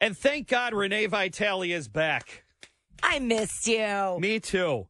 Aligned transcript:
And 0.00 0.16
thank 0.16 0.48
God 0.48 0.74
Renee 0.74 1.06
Vitale 1.06 1.72
is 1.72 1.88
back. 1.88 2.44
I 3.02 3.18
missed 3.18 3.66
you. 3.66 4.18
Me 4.20 4.40
too. 4.40 4.86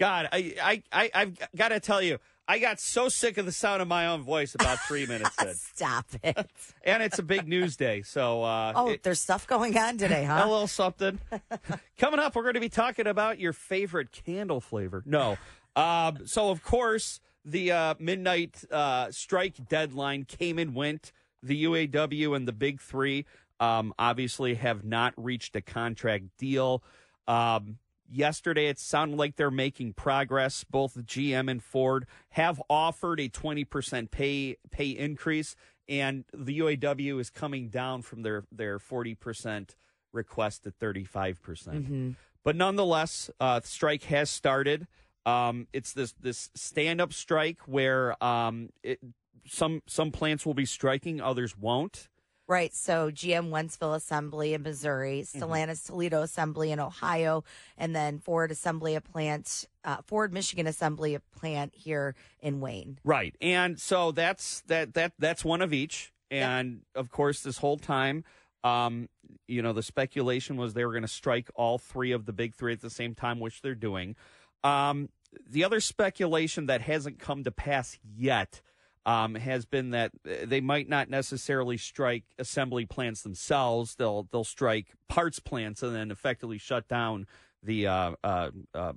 God, 0.00 0.28
I, 0.32 0.54
I, 0.62 0.82
I 0.92 1.10
I've 1.14 1.38
got 1.54 1.68
to 1.68 1.80
tell 1.80 2.00
you, 2.02 2.18
I 2.48 2.58
got 2.58 2.80
so 2.80 3.08
sick 3.08 3.38
of 3.38 3.46
the 3.46 3.52
sound 3.52 3.82
of 3.82 3.88
my 3.88 4.06
own 4.08 4.22
voice 4.22 4.54
about 4.54 4.78
three 4.88 5.06
minutes 5.06 5.40
in. 5.42 5.54
Stop 5.54 6.06
it. 6.22 6.50
And 6.82 7.02
it's 7.02 7.18
a 7.18 7.22
big 7.22 7.46
news 7.46 7.76
day, 7.76 8.02
so 8.02 8.42
uh, 8.42 8.72
Oh, 8.74 8.88
it- 8.90 9.02
there's 9.02 9.20
stuff 9.20 9.46
going 9.46 9.76
on 9.78 9.98
today, 9.98 10.24
huh? 10.24 10.42
a 10.44 10.48
little 10.50 10.66
something. 10.66 11.20
Coming 11.98 12.18
up, 12.20 12.34
we're 12.34 12.42
going 12.42 12.54
to 12.54 12.60
be 12.60 12.68
talking 12.68 13.06
about 13.06 13.38
your 13.38 13.52
favorite 13.52 14.10
candle 14.12 14.60
flavor. 14.60 15.02
No. 15.06 15.36
Um, 15.76 16.26
so, 16.26 16.50
of 16.50 16.62
course, 16.64 17.20
the 17.44 17.70
uh, 17.72 17.94
midnight 17.98 18.64
uh, 18.70 19.10
strike 19.10 19.68
deadline 19.68 20.24
came 20.24 20.58
and 20.58 20.74
went. 20.74 21.12
The 21.44 21.64
UAW 21.64 22.36
and 22.36 22.46
the 22.46 22.52
big 22.52 22.80
three 22.80 23.24
um, 23.62 23.94
obviously 23.96 24.56
have 24.56 24.84
not 24.84 25.14
reached 25.16 25.54
a 25.54 25.62
contract 25.62 26.24
deal. 26.36 26.82
Um, 27.28 27.78
yesterday, 28.10 28.66
it 28.66 28.80
sounded 28.80 29.16
like 29.16 29.36
they're 29.36 29.52
making 29.52 29.92
progress. 29.92 30.64
Both 30.64 30.96
GM 31.06 31.48
and 31.48 31.62
Ford 31.62 32.06
have 32.30 32.60
offered 32.68 33.20
a 33.20 33.28
20% 33.28 34.10
pay 34.10 34.56
pay 34.72 34.90
increase, 34.90 35.54
and 35.88 36.24
the 36.34 36.58
UAW 36.58 37.20
is 37.20 37.30
coming 37.30 37.68
down 37.68 38.02
from 38.02 38.22
their, 38.22 38.42
their 38.50 38.80
40% 38.80 39.76
request 40.12 40.64
to 40.64 40.72
35%. 40.72 41.40
percent 41.40 41.84
Mm-hmm. 41.84 42.10
But 42.44 42.56
nonetheless, 42.56 43.30
uh, 43.38 43.60
the 43.60 43.68
strike 43.68 44.02
has 44.04 44.28
started. 44.28 44.88
Um, 45.24 45.68
it's 45.72 45.92
this 45.92 46.12
this 46.20 46.50
stand 46.56 47.00
up 47.00 47.12
strike 47.12 47.60
where 47.66 48.22
um, 48.22 48.70
it, 48.82 48.98
some 49.46 49.82
some 49.86 50.10
plants 50.10 50.44
will 50.44 50.54
be 50.54 50.66
striking, 50.66 51.20
others 51.20 51.56
won't. 51.56 52.08
Right. 52.48 52.74
So 52.74 53.10
GM 53.10 53.50
Wentzville 53.50 53.94
Assembly 53.94 54.54
in 54.54 54.62
Missouri, 54.62 55.22
Mm-hmm. 55.22 55.42
Stellantis 55.42 55.86
Toledo 55.86 56.22
Assembly 56.22 56.72
in 56.72 56.80
Ohio, 56.80 57.44
and 57.78 57.94
then 57.94 58.18
Ford 58.18 58.50
Assembly 58.50 58.94
of 58.94 59.04
Plant, 59.04 59.66
uh, 59.84 59.98
Ford 60.06 60.32
Michigan 60.32 60.66
Assembly 60.66 61.14
of 61.14 61.22
Plant 61.32 61.74
here 61.74 62.14
in 62.40 62.60
Wayne. 62.60 62.98
Right. 63.04 63.34
And 63.40 63.78
so 63.80 64.12
that's 64.12 64.60
that 64.62 64.94
that 64.94 65.12
that's 65.18 65.44
one 65.44 65.62
of 65.62 65.72
each. 65.72 66.12
And 66.30 66.80
of 66.94 67.10
course, 67.10 67.42
this 67.42 67.58
whole 67.58 67.76
time, 67.76 68.24
um, 68.64 69.08
you 69.46 69.60
know, 69.60 69.72
the 69.74 69.82
speculation 69.82 70.56
was 70.56 70.72
they 70.72 70.84
were 70.84 70.92
going 70.92 71.02
to 71.02 71.08
strike 71.08 71.50
all 71.54 71.76
three 71.78 72.10
of 72.12 72.24
the 72.24 72.32
big 72.32 72.54
three 72.54 72.72
at 72.72 72.80
the 72.80 72.90
same 72.90 73.14
time, 73.14 73.38
which 73.38 73.60
they're 73.60 73.74
doing. 73.74 74.16
Um, 74.64 75.10
the 75.48 75.62
other 75.64 75.80
speculation 75.80 76.66
that 76.66 76.80
hasn't 76.82 77.18
come 77.18 77.44
to 77.44 77.50
pass 77.50 77.98
yet 78.02 78.62
um, 79.04 79.34
has 79.34 79.64
been 79.64 79.90
that 79.90 80.12
uh, 80.26 80.44
they 80.44 80.60
might 80.60 80.88
not 80.88 81.10
necessarily 81.10 81.76
strike 81.76 82.24
assembly 82.38 82.86
plants 82.86 83.22
themselves. 83.22 83.94
They'll 83.96 84.28
they'll 84.30 84.44
strike 84.44 84.88
parts 85.08 85.40
plants 85.40 85.82
and 85.82 85.94
then 85.94 86.10
effectively 86.10 86.58
shut 86.58 86.88
down 86.88 87.26
the 87.62 87.86
uh, 87.86 88.12
uh, 88.22 88.50
uh, 88.74 88.92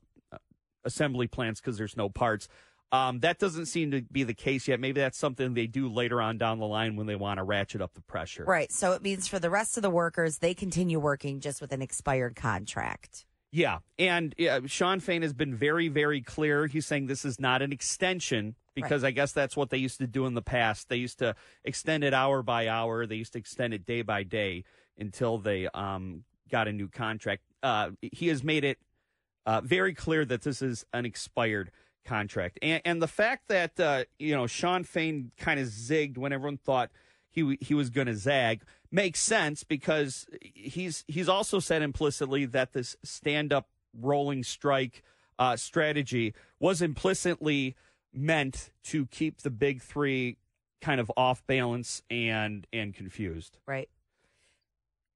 assembly 0.83 1.27
plants 1.27 1.59
because 1.61 1.77
there's 1.77 1.97
no 1.97 2.09
parts. 2.09 2.47
Um, 2.91 3.19
that 3.21 3.39
doesn't 3.39 3.65
seem 3.65 3.91
to 3.91 4.01
be 4.03 4.23
the 4.23 4.33
case 4.33 4.67
yet. 4.67 4.79
Maybe 4.79 5.01
that's 5.01 5.17
something 5.17 5.53
they 5.53 5.67
do 5.67 5.89
later 5.89 6.21
on 6.21 6.37
down 6.37 6.59
the 6.59 6.67
line 6.67 6.95
when 6.95 7.07
they 7.07 7.15
want 7.15 7.39
to 7.39 7.43
ratchet 7.43 7.81
up 7.81 7.93
the 7.93 8.01
pressure. 8.01 8.45
Right. 8.45 8.71
So 8.71 8.93
it 8.93 9.01
means 9.01 9.27
for 9.27 9.39
the 9.39 9.49
rest 9.49 9.75
of 9.75 9.83
the 9.83 9.89
workers, 9.89 10.37
they 10.37 10.53
continue 10.53 10.99
working 10.99 11.39
just 11.39 11.61
with 11.61 11.71
an 11.71 11.81
expired 11.81 12.35
contract. 12.35 13.25
Yeah, 13.51 13.79
and 13.97 14.35
yeah, 14.37 14.59
Shawn 14.65 14.99
Fain 14.99 15.21
has 15.21 15.33
been 15.33 15.55
very, 15.55 15.87
very 15.87 16.21
clear. 16.21 16.67
He's 16.67 16.85
saying 16.85 17.07
this 17.07 17.23
is 17.23 17.39
not 17.39 17.61
an 17.61 17.71
extension 17.71 18.55
because 18.75 19.03
I 19.03 19.11
guess 19.11 19.31
that's 19.31 19.57
what 19.57 19.69
they 19.69 19.77
used 19.77 19.97
to 19.99 20.07
do 20.07 20.25
in 20.25 20.33
the 20.33 20.41
past. 20.41 20.89
They 20.89 20.97
used 20.97 21.19
to 21.19 21.35
extend 21.63 22.03
it 22.03 22.13
hour 22.13 22.43
by 22.43 22.67
hour. 22.67 23.05
They 23.05 23.15
used 23.15 23.33
to 23.33 23.39
extend 23.39 23.73
it 23.73 23.85
day 23.85 24.01
by 24.01 24.23
day 24.23 24.65
until 24.97 25.37
they 25.37 25.67
um, 25.73 26.23
got 26.49 26.67
a 26.67 26.73
new 26.73 26.87
contract. 26.87 27.41
Uh, 27.63 27.91
he 28.01 28.27
has 28.27 28.43
made 28.43 28.63
it 28.63 28.77
uh, 29.45 29.61
very 29.61 29.93
clear 29.93 30.25
that 30.25 30.43
this 30.43 30.61
is 30.61 30.85
an 30.93 31.05
expired 31.05 31.71
contract, 32.03 32.59
and, 32.61 32.81
and 32.85 33.01
the 33.01 33.07
fact 33.07 33.47
that 33.47 33.79
uh, 33.79 34.03
you 34.19 34.35
know 34.35 34.45
Shawn 34.45 34.83
Fain 34.83 35.31
kind 35.37 35.59
of 35.59 35.67
zigged 35.67 36.17
when 36.17 36.33
everyone 36.33 36.57
thought 36.57 36.91
he 37.29 37.57
he 37.61 37.73
was 37.73 37.89
going 37.89 38.07
to 38.07 38.15
zag 38.15 38.63
makes 38.91 39.19
sense 39.19 39.63
because 39.63 40.27
he's 40.41 41.03
he's 41.07 41.29
also 41.29 41.59
said 41.59 41.81
implicitly 41.81 42.45
that 42.45 42.73
this 42.73 42.95
stand 43.03 43.51
up 43.51 43.67
rolling 43.93 44.43
strike 44.43 45.03
uh, 45.37 45.55
strategy 45.55 46.33
was 46.59 46.81
implicitly 46.81 47.75
meant 48.15 48.71
to 48.85 49.05
keep 49.07 49.41
the 49.41 49.49
big 49.49 49.81
three 49.81 50.37
kind 50.81 50.99
of 50.99 51.11
off 51.17 51.45
balance 51.47 52.01
and 52.09 52.67
and 52.71 52.93
confused. 52.93 53.57
Right. 53.65 53.89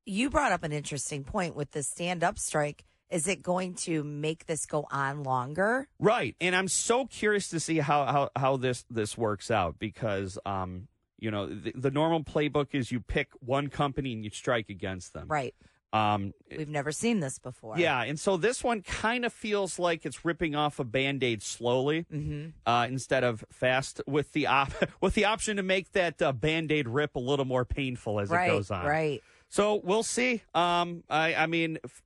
You 0.05 0.29
brought 0.29 0.51
up 0.51 0.63
an 0.63 0.71
interesting 0.71 1.23
point 1.23 1.55
with 1.55 1.71
the 1.71 1.83
stand 1.83 2.23
up 2.23 2.39
strike. 2.39 2.85
Is 3.09 3.27
it 3.27 3.41
going 3.41 3.73
to 3.75 4.03
make 4.03 4.45
this 4.45 4.65
go 4.65 4.85
on 4.91 5.23
longer? 5.23 5.87
Right. 5.99 6.35
And 6.39 6.55
I'm 6.55 6.67
so 6.67 7.05
curious 7.05 7.49
to 7.49 7.59
see 7.59 7.77
how 7.79 8.05
how, 8.05 8.29
how 8.35 8.57
this 8.57 8.85
this 8.89 9.17
works 9.17 9.51
out 9.51 9.77
because 9.79 10.37
um 10.45 10.87
you 11.19 11.31
know 11.31 11.47
the, 11.47 11.71
the 11.75 11.91
normal 11.91 12.23
playbook 12.23 12.67
is 12.73 12.91
you 12.91 12.99
pick 12.99 13.29
one 13.39 13.67
company 13.67 14.13
and 14.13 14.23
you 14.23 14.31
strike 14.31 14.69
against 14.69 15.13
them. 15.13 15.27
Right. 15.27 15.55
Um 15.91 16.33
We've 16.55 16.69
never 16.69 16.91
seen 16.91 17.19
this 17.19 17.39
before. 17.39 17.77
yeah, 17.79 18.01
and 18.03 18.19
so 18.19 18.37
this 18.37 18.63
one 18.63 18.81
kind 18.81 19.25
of 19.25 19.33
feels 19.33 19.79
like 19.79 20.05
it's 20.05 20.23
ripping 20.25 20.55
off 20.55 20.79
a 20.79 20.83
band-aid 20.83 21.41
slowly 21.41 22.05
Mm-hmm. 22.13 22.49
uh, 22.65 22.85
instead 22.87 23.23
of 23.23 23.43
fast 23.51 24.01
with 24.07 24.31
the 24.33 24.47
op- 24.47 24.73
with 25.01 25.13
the 25.15 25.25
option 25.25 25.57
to 25.57 25.63
make 25.63 25.91
that 25.93 26.21
uh, 26.21 26.31
band-aid 26.31 26.87
rip 26.87 27.15
a 27.15 27.19
little 27.19 27.45
more 27.45 27.65
painful 27.65 28.19
as 28.19 28.29
Right. 28.29 28.49
it 28.49 28.53
goes 28.53 28.69
on. 28.71 28.85
Right. 28.85 29.23
So 29.49 29.81
we'll 29.83 30.03
see. 30.03 30.43
Um, 30.53 31.03
I, 31.09 31.33
I 31.33 31.45
mean, 31.47 31.79
f- 31.83 32.03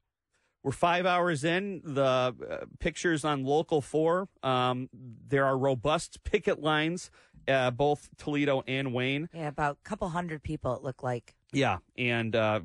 we're 0.64 0.72
five 0.72 1.06
hours 1.06 1.44
in. 1.44 1.82
The 1.84 2.02
uh, 2.04 2.66
pictures 2.80 3.26
on 3.26 3.44
Local 3.44 3.82
4, 3.82 4.30
um, 4.44 4.88
there 5.28 5.44
are 5.46 5.58
robust 5.58 6.24
picket 6.24 6.62
lines, 6.62 7.12
uh, 7.50 7.70
both 7.72 8.08
Toledo 8.18 8.64
and 8.66 8.94
Wayne. 8.94 9.28
Yeah, 9.34 9.50
about 9.50 9.78
a 9.86 9.90
couple 9.90 10.08
hundred 10.08 10.42
people, 10.42 10.74
it 10.74 10.84
looked 10.84 11.04
like. 11.04 11.36
Yeah, 11.54 11.78
and 11.98 12.36
uh, 12.36 12.62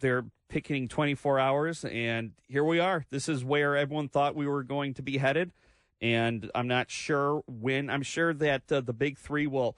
they're 0.00 0.24
picketing 0.48 0.88
24 0.88 1.38
hours, 1.38 1.84
and 1.84 2.32
here 2.48 2.64
we 2.64 2.80
are. 2.80 3.06
This 3.08 3.28
is 3.28 3.44
where 3.44 3.76
everyone 3.76 4.08
thought 4.08 4.34
we 4.34 4.46
were 4.46 4.64
going 4.64 4.94
to 4.94 5.02
be 5.02 5.18
headed, 5.18 5.52
and 6.00 6.50
I'm 6.54 6.66
not 6.66 6.90
sure 6.90 7.42
when. 7.46 7.88
I'm 7.88 8.02
sure 8.02 8.34
that 8.34 8.70
uh, 8.70 8.80
the 8.80 8.92
big 8.92 9.16
three 9.16 9.46
will 9.46 9.76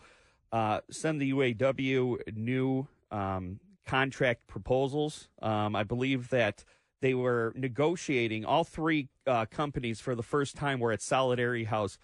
uh, 0.51 0.81
send 0.91 1.21
the 1.21 1.33
UAW 1.33 2.35
new 2.35 2.89
um, 3.11 3.61
contract 3.87 4.47
proposals. 4.47 5.29
Um, 5.43 5.77
I 5.77 5.83
believe 5.83 6.31
that 6.31 6.65
they 7.01 7.13
were 7.13 7.53
negotiating. 7.55 8.47
All 8.47 8.65
three 8.65 9.09
uh, 9.27 9.45
companies 9.47 10.01
for 10.01 10.15
the 10.15 10.23
first 10.23 10.57
time 10.57 10.81
were 10.81 10.91
at 10.91 11.03
Solidarity 11.03 11.65
House. 11.65 11.99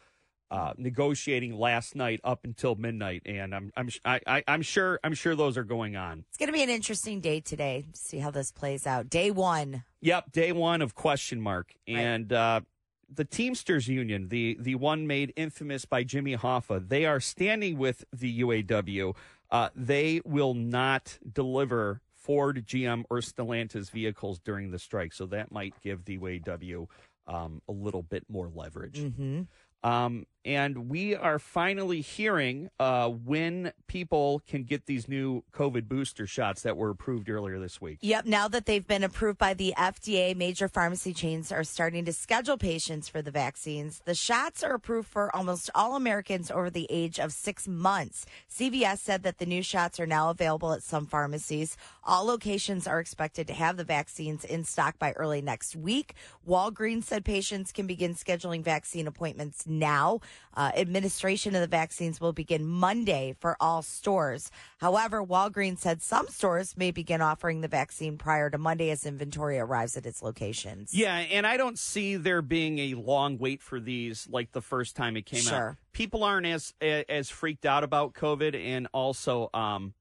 Uh, 0.50 0.72
negotiating 0.76 1.56
last 1.56 1.94
night 1.94 2.20
up 2.24 2.40
until 2.44 2.74
midnight, 2.74 3.22
and 3.24 3.54
I'm 3.54 3.70
I'm 3.76 3.88
I, 4.04 4.20
I, 4.26 4.44
I'm 4.48 4.62
sure 4.62 4.98
I'm 5.04 5.14
sure 5.14 5.36
those 5.36 5.56
are 5.56 5.62
going 5.62 5.94
on. 5.94 6.24
It's 6.28 6.36
going 6.38 6.48
to 6.48 6.52
be 6.52 6.62
an 6.64 6.68
interesting 6.70 7.20
day 7.20 7.38
today. 7.38 7.84
See 7.92 8.18
how 8.18 8.32
this 8.32 8.50
plays 8.50 8.84
out. 8.84 9.08
Day 9.08 9.30
one. 9.30 9.84
Yep, 10.00 10.32
day 10.32 10.50
one 10.50 10.82
of 10.82 10.96
question 10.96 11.40
mark, 11.40 11.72
Right. 11.86 11.98
and 11.98 12.32
uh, 12.32 12.60
the 13.08 13.24
Teamsters 13.24 13.86
Union, 13.86 14.26
the 14.28 14.56
the 14.58 14.74
one 14.74 15.06
made 15.06 15.32
infamous 15.36 15.84
by 15.84 16.02
Jimmy 16.02 16.36
Hoffa, 16.36 16.88
they 16.88 17.04
are 17.06 17.20
standing 17.20 17.78
with 17.78 18.04
the 18.12 18.40
UAW. 18.40 19.14
Uh, 19.52 19.68
they 19.76 20.20
will 20.24 20.54
not 20.54 21.18
deliver 21.32 22.00
Ford, 22.12 22.64
GM, 22.66 23.04
or 23.08 23.18
Stellantis 23.18 23.90
vehicles 23.90 24.40
during 24.40 24.72
the 24.72 24.78
strike, 24.80 25.12
so 25.12 25.26
that 25.26 25.52
might 25.52 25.74
give 25.80 26.04
the 26.06 26.18
UAW 26.18 26.88
um, 27.28 27.62
a 27.68 27.72
little 27.72 28.02
bit 28.02 28.24
more 28.28 28.50
leverage. 28.52 28.98
Mm-hmm. 28.98 29.42
Um, 29.82 30.26
and 30.44 30.88
we 30.88 31.14
are 31.14 31.38
finally 31.38 32.00
hearing 32.00 32.70
uh, 32.78 33.08
when 33.08 33.72
people 33.86 34.42
can 34.46 34.64
get 34.64 34.86
these 34.86 35.08
new 35.08 35.42
COVID 35.52 35.88
booster 35.88 36.26
shots 36.26 36.62
that 36.62 36.76
were 36.76 36.90
approved 36.90 37.28
earlier 37.28 37.58
this 37.58 37.80
week. 37.80 37.98
Yep. 38.00 38.26
Now 38.26 38.48
that 38.48 38.66
they've 38.66 38.86
been 38.86 39.04
approved 39.04 39.38
by 39.38 39.54
the 39.54 39.74
FDA, 39.76 40.34
major 40.34 40.68
pharmacy 40.68 41.12
chains 41.12 41.52
are 41.52 41.64
starting 41.64 42.04
to 42.06 42.12
schedule 42.12 42.56
patients 42.56 43.08
for 43.08 43.20
the 43.20 43.30
vaccines. 43.30 44.00
The 44.04 44.14
shots 44.14 44.62
are 44.62 44.74
approved 44.74 45.08
for 45.08 45.34
almost 45.34 45.70
all 45.74 45.96
Americans 45.96 46.50
over 46.50 46.70
the 46.70 46.86
age 46.88 47.18
of 47.18 47.32
six 47.32 47.68
months. 47.68 48.24
CVS 48.50 48.98
said 48.98 49.22
that 49.24 49.38
the 49.38 49.46
new 49.46 49.62
shots 49.62 50.00
are 50.00 50.06
now 50.06 50.30
available 50.30 50.72
at 50.72 50.82
some 50.82 51.06
pharmacies. 51.06 51.76
All 52.04 52.24
locations 52.24 52.86
are 52.86 53.00
expected 53.00 53.46
to 53.48 53.52
have 53.52 53.76
the 53.76 53.84
vaccines 53.84 54.44
in 54.44 54.64
stock 54.64 54.98
by 54.98 55.12
early 55.12 55.42
next 55.42 55.76
week. 55.76 56.14
Walgreens 56.48 57.04
said 57.04 57.24
patients 57.24 57.72
can 57.72 57.86
begin 57.86 58.14
scheduling 58.14 58.62
vaccine 58.62 59.06
appointments 59.06 59.66
now. 59.66 60.20
Uh, 60.54 60.72
administration 60.76 61.54
of 61.54 61.60
the 61.60 61.66
vaccines 61.66 62.20
will 62.20 62.32
begin 62.32 62.66
Monday 62.66 63.36
for 63.38 63.56
all 63.60 63.82
stores. 63.82 64.50
However, 64.78 65.24
Walgreens 65.24 65.78
said 65.78 66.02
some 66.02 66.26
stores 66.28 66.76
may 66.76 66.90
begin 66.90 67.20
offering 67.20 67.60
the 67.60 67.68
vaccine 67.68 68.18
prior 68.18 68.50
to 68.50 68.58
Monday 68.58 68.90
as 68.90 69.06
inventory 69.06 69.58
arrives 69.58 69.96
at 69.96 70.06
its 70.06 70.22
locations. 70.22 70.92
Yeah, 70.92 71.14
and 71.16 71.46
I 71.46 71.56
don't 71.56 71.78
see 71.78 72.16
there 72.16 72.42
being 72.42 72.78
a 72.78 72.94
long 72.94 73.38
wait 73.38 73.62
for 73.62 73.78
these 73.78 74.28
like 74.30 74.52
the 74.52 74.60
first 74.60 74.96
time 74.96 75.16
it 75.16 75.26
came 75.26 75.46
out. 75.48 75.76
People 75.92 76.24
aren't 76.24 76.46
as 76.46 76.74
as 76.80 77.30
freaked 77.30 77.64
out 77.66 77.84
about 77.84 78.14
COVID, 78.14 78.54
and 78.54 78.88
also, 78.92 79.50
um, 79.54 79.94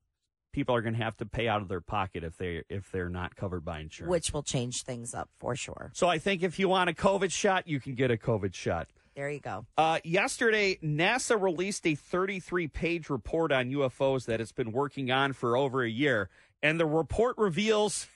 people 0.52 0.76
are 0.76 0.82
going 0.82 0.96
to 0.96 1.04
have 1.04 1.16
to 1.18 1.26
pay 1.26 1.48
out 1.48 1.62
of 1.62 1.68
their 1.68 1.82
pocket 1.82 2.24
if 2.24 2.38
they 2.38 2.64
if 2.70 2.92
they're 2.92 3.10
not 3.10 3.36
covered 3.36 3.64
by 3.64 3.80
insurance. 3.80 4.10
Which 4.10 4.34
will 4.34 4.44
change 4.44 4.84
things 4.84 5.14
up 5.14 5.30
for 5.40 5.56
sure. 5.56 5.92
so 5.94 6.08
I 6.08 6.18
think 6.18 6.44
if 6.44 6.58
you 6.60 6.68
want 6.70 6.90
a 6.90 6.94
COVID 6.94 7.32
shot, 7.32 7.68
you 7.68 7.80
can 7.80 7.96
get 7.96 8.12
a 8.12 8.18
COVID 8.18 8.54
shot. 8.54 8.88
There 9.20 9.30
you 9.30 9.42
go. 9.42 9.66
Uh, 9.78 10.00
yesterday, 10.06 10.80
NASA 10.82 11.42
released 11.42 11.86
a 11.86 11.94
33 11.94 12.70
page 12.70 13.10
report 13.10 13.52
on 13.52 13.70
UFOs 13.70 14.28
that 14.28 14.40
it's 14.40 14.54
been 14.54 14.72
working 14.72 15.12
on 15.12 15.34
for 15.34 15.58
over 15.58 15.84
a 15.84 15.90
year. 15.90 16.30
And 16.64 16.80
the 16.80 16.86
report 16.86 17.38
reveals 17.38 18.08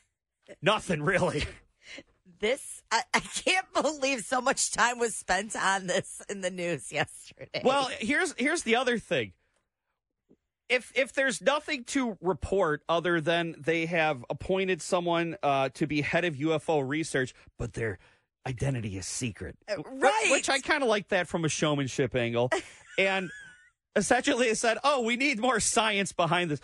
nothing 0.61 1.03
really. 1.03 1.43
This 2.39 2.81
I, 2.91 3.03
I 3.13 3.19
can't 3.21 3.71
believe 3.73 4.21
so 4.21 4.41
much 4.41 4.71
time 4.71 4.99
was 4.99 5.15
spent 5.15 5.55
on 5.55 5.87
this 5.87 6.21
in 6.29 6.41
the 6.41 6.49
news 6.49 6.91
yesterday. 6.91 7.61
Well, 7.63 7.89
here's 7.99 8.33
here's 8.37 8.63
the 8.63 8.75
other 8.75 8.97
thing. 8.97 9.31
If 10.67 10.91
if 10.93 11.13
there's 11.13 11.41
nothing 11.41 11.85
to 11.85 12.17
report 12.19 12.81
other 12.89 13.21
than 13.21 13.55
they 13.57 13.85
have 13.85 14.25
appointed 14.29 14.81
someone 14.81 15.37
uh, 15.41 15.69
to 15.75 15.87
be 15.87 16.01
head 16.01 16.25
of 16.25 16.35
UFO 16.35 16.85
research, 16.85 17.33
but 17.57 17.73
their 17.73 17.99
identity 18.45 18.97
is 18.97 19.05
secret, 19.07 19.55
Uh, 19.69 19.81
right. 19.83 20.27
Which 20.31 20.49
I 20.49 20.59
kind 20.59 20.83
of 20.83 20.89
like 20.89 21.09
that 21.09 21.27
from 21.27 21.45
a 21.45 21.49
showmanship 21.49 22.15
angle, 22.15 22.49
and 22.97 23.29
essentially 23.95 24.47
they 24.49 24.53
said, 24.55 24.77
"Oh, 24.83 25.01
we 25.01 25.15
need 25.15 25.39
more 25.39 25.59
science 25.59 26.11
behind 26.11 26.51
this." 26.51 26.59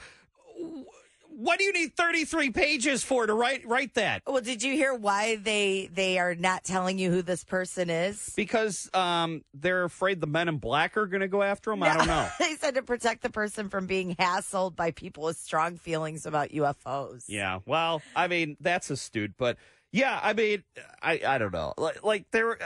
What 1.31 1.57
do 1.57 1.63
you 1.63 1.71
need 1.71 1.95
33 1.95 2.49
pages 2.49 3.01
for 3.01 3.25
to 3.25 3.33
write 3.33 3.65
write 3.65 3.93
that? 3.93 4.23
Well, 4.27 4.41
did 4.41 4.61
you 4.61 4.73
hear 4.73 4.93
why 4.93 5.37
they 5.37 5.89
they 5.93 6.19
are 6.19 6.35
not 6.35 6.65
telling 6.65 6.99
you 6.99 7.09
who 7.11 7.21
this 7.21 7.45
person 7.45 7.89
is? 7.89 8.33
Because 8.35 8.89
um, 8.93 9.45
they're 9.53 9.85
afraid 9.85 10.19
the 10.19 10.27
men 10.27 10.49
in 10.49 10.57
black 10.57 10.97
are 10.97 11.07
going 11.07 11.21
to 11.21 11.29
go 11.29 11.41
after 11.41 11.71
them. 11.71 11.81
I 11.83 11.95
don't 11.95 12.07
know. 12.07 12.27
they 12.39 12.55
said 12.55 12.75
to 12.75 12.81
protect 12.81 13.21
the 13.21 13.29
person 13.29 13.69
from 13.69 13.85
being 13.85 14.17
hassled 14.17 14.75
by 14.75 14.91
people 14.91 15.23
with 15.23 15.37
strong 15.37 15.77
feelings 15.77 16.25
about 16.25 16.49
UFOs. 16.49 17.23
Yeah, 17.29 17.59
well, 17.65 18.01
I 18.17 18.27
mean 18.27 18.57
that's 18.59 18.89
astute, 18.89 19.35
but 19.37 19.55
yeah, 19.91 20.19
I 20.21 20.33
mean, 20.33 20.63
I 21.01 21.19
I 21.25 21.37
don't 21.37 21.51
know. 21.53 21.73
Like, 21.77 22.03
like 22.03 22.25
there, 22.31 22.57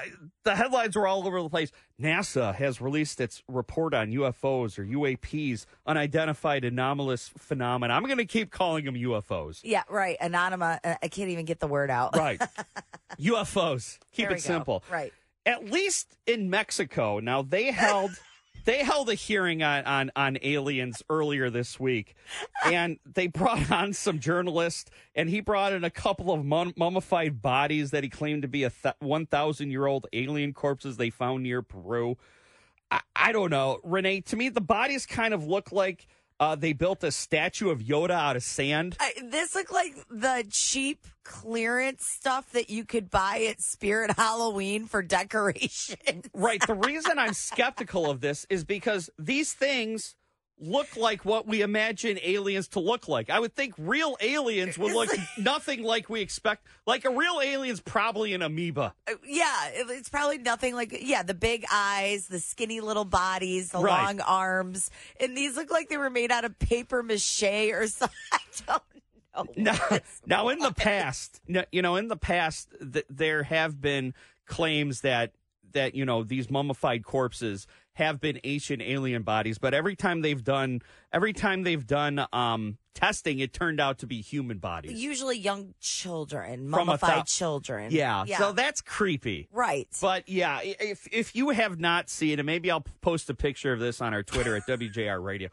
the 0.44 0.56
headlines 0.56 0.96
were 0.96 1.08
all 1.08 1.26
over 1.26 1.42
the 1.42 1.50
place. 1.50 1.72
NASA 2.02 2.54
has 2.54 2.82
released 2.82 3.22
its 3.22 3.42
report 3.48 3.94
on 3.94 4.10
UFOs 4.12 4.78
or 4.78 4.84
UAPs, 4.86 5.66
unidentified 5.86 6.66
anomalous 6.66 7.32
phenomena. 7.38 7.94
I'm 7.94 8.04
going 8.04 8.18
to 8.18 8.26
keep 8.26 8.52
calling 8.52 8.86
them 8.86 8.96
UFOs. 8.96 9.62
Yeah, 9.64 9.84
right. 9.90 10.18
Anonymous. 10.20 10.80
Uh, 10.84 10.96
I 11.02 11.08
can't 11.08 11.30
even 11.30 11.46
get 11.46 11.60
the 11.60 11.68
word 11.68 11.90
out. 11.90 12.16
Right, 12.18 12.42
UFOs. 13.20 14.00
Keep 14.12 14.30
There 14.30 14.38
it 14.38 14.42
simple. 14.42 14.84
Right. 14.92 15.14
At 15.46 15.66
least 15.66 16.16
in 16.26 16.50
Mexico, 16.50 17.20
now 17.20 17.42
they 17.42 17.72
held. 17.72 18.12
They 18.66 18.84
held 18.84 19.10
a 19.10 19.14
hearing 19.14 19.62
on, 19.62 19.84
on, 19.86 20.12
on 20.16 20.38
aliens 20.42 21.04
earlier 21.10 21.50
this 21.50 21.80
week, 21.80 22.16
and 22.66 22.98
they 23.06 23.28
brought 23.28 23.72
on 23.72 23.94
some 23.94 24.20
journalists, 24.20 24.90
and 25.16 25.30
he 25.30 25.42
brought 25.42 25.74
in 25.74 25.84
a 25.84 25.90
couple 25.90 26.32
of 26.32 26.46
mum- 26.46 26.74
mummified 26.78 27.42
bodies 27.42 27.92
that 27.92 28.04
he 28.04 28.10
claimed 28.10 28.44
to 28.44 28.48
be 28.48 28.64
a 28.64 28.70
th- 28.70 28.96
1,000 29.00 29.72
year 29.72 29.86
old 29.86 30.08
alien 30.14 30.54
corpses 30.54 30.98
they 30.98 31.10
found 31.10 31.44
near 31.44 31.62
Peru. 31.62 32.18
I, 32.90 33.02
I 33.16 33.32
don't 33.32 33.50
know. 33.50 33.80
Renee, 33.84 34.22
to 34.22 34.36
me, 34.36 34.50
the 34.50 34.62
bodies 34.62 35.06
kind 35.06 35.34
of 35.34 35.46
look 35.46 35.72
like 35.72 36.08
uh, 36.40 36.56
they 36.56 36.74
built 36.74 37.04
a 37.04 37.12
statue 37.12 37.70
of 37.70 37.80
Yoda 37.80 38.12
out 38.12 38.36
of 38.36 38.44
sand. 38.44 38.98
I, 39.00 39.14
this 39.24 39.56
looked 39.56 39.72
like 39.72 39.94
the 40.10 40.46
cheap 40.50 41.06
clearance 41.24 42.06
stuff 42.06 42.52
that 42.52 42.70
you 42.70 42.86
could 42.86 43.10
buy 43.10 43.48
at 43.50 43.62
Spirit 43.62 44.12
Halloween 44.12 44.86
for 44.86 45.02
decoration. 45.02 45.98
Right. 46.34 46.66
The 46.66 46.76
reason 46.76 47.18
I'm 47.18 47.34
skeptical 47.34 48.10
of 48.10 48.22
this 48.22 48.46
is 48.50 48.64
because 48.64 49.10
these 49.18 49.54
things 49.54 50.16
look 50.60 50.96
like 50.96 51.26
what 51.26 51.46
we 51.48 51.62
imagine 51.62 52.18
aliens 52.24 52.68
to 52.70 52.80
look 52.80 53.08
like. 53.08 53.30
I 53.30 53.40
would 53.40 53.54
think 53.54 53.74
real 53.78 54.16
aliens 54.22 54.78
would 54.78 54.94
look 54.94 55.10
nothing 55.38 55.84
like 55.84 56.10
we 56.10 56.22
expect. 56.22 56.66
Like 56.86 57.06
a 57.06 57.10
real 57.10 57.42
alien's 57.44 57.80
probably 57.82 58.34
an 58.34 58.42
amoeba. 58.42 58.94
Uh, 59.10 59.14
yeah, 59.26 59.70
it's 59.74 60.10
probably 60.10 60.38
nothing 60.38 60.76
like 60.76 60.96
yeah, 61.02 61.24
the 61.24 61.34
big 61.34 61.66
eyes, 61.72 62.28
the 62.28 62.40
skinny 62.40 62.82
little 62.82 63.06
bodies, 63.06 63.72
the 63.72 63.80
Right. 63.80 64.06
long 64.06 64.22
arms, 64.22 64.90
and 65.20 65.36
these 65.36 65.56
look 65.58 65.70
like 65.72 65.90
they 65.90 65.98
were 65.98 66.10
made 66.10 66.32
out 66.32 66.46
of 66.46 66.58
paper 66.60 67.04
mache 67.04 67.44
or 67.44 67.88
something. 67.88 68.16
I 68.32 68.40
don't 69.36 69.58
know. 69.58 69.72
Now, 69.74 70.00
now 70.26 70.50
in 70.50 70.60
the 70.60 70.72
past, 70.72 71.42
you 71.72 71.82
know, 71.82 71.96
in 71.96 72.08
the 72.08 72.16
past, 72.16 72.70
th- 72.94 73.06
there 73.10 73.44
have 73.44 73.82
been 73.82 74.14
claims 74.46 75.02
that 75.02 75.32
that 75.74 75.96
you 75.96 76.06
know 76.06 76.24
these 76.24 76.50
mummified 76.52 77.04
corpses 77.04 77.66
have 77.96 78.20
been 78.20 78.40
ancient 78.44 78.82
alien 78.82 79.22
bodies, 79.24 79.58
but 79.58 79.74
every 79.74 79.96
time 79.96 80.22
they've 80.22 80.44
done 80.44 80.82
every 81.12 81.34
time 81.34 81.64
they've 81.64 81.86
done 81.86 82.26
um, 82.34 82.78
testing, 82.96 83.40
it 83.40 83.54
turned 83.54 83.80
out 83.80 84.00
to 84.00 84.08
be 84.08 84.20
human 84.22 84.58
bodies. 84.58 85.02
usually 85.02 85.38
young 85.38 85.74
children, 85.80 86.68
mummified 86.68 87.20
thou- 87.20 87.24
children. 87.24 87.92
yeah, 87.92 88.24
yeah. 88.26 88.38
so 88.40 88.52
that's 88.52 88.82
creepy. 88.82 89.48
right. 89.52 89.88
But 90.02 90.28
yeah, 90.28 90.60
if 90.64 91.08
if 91.12 91.36
you 91.36 91.50
have 91.52 91.80
not 91.80 92.10
seen 92.10 92.40
it, 92.40 92.44
maybe 92.44 92.72
I'll 92.72 92.86
post 93.02 93.30
a 93.30 93.36
picture 93.36 93.74
of 93.74 93.80
this 93.80 94.02
on 94.02 94.14
our 94.14 94.24
Twitter 94.24 94.56
at 94.56 94.66
WJR 94.68 95.24
Radio. 95.24 95.50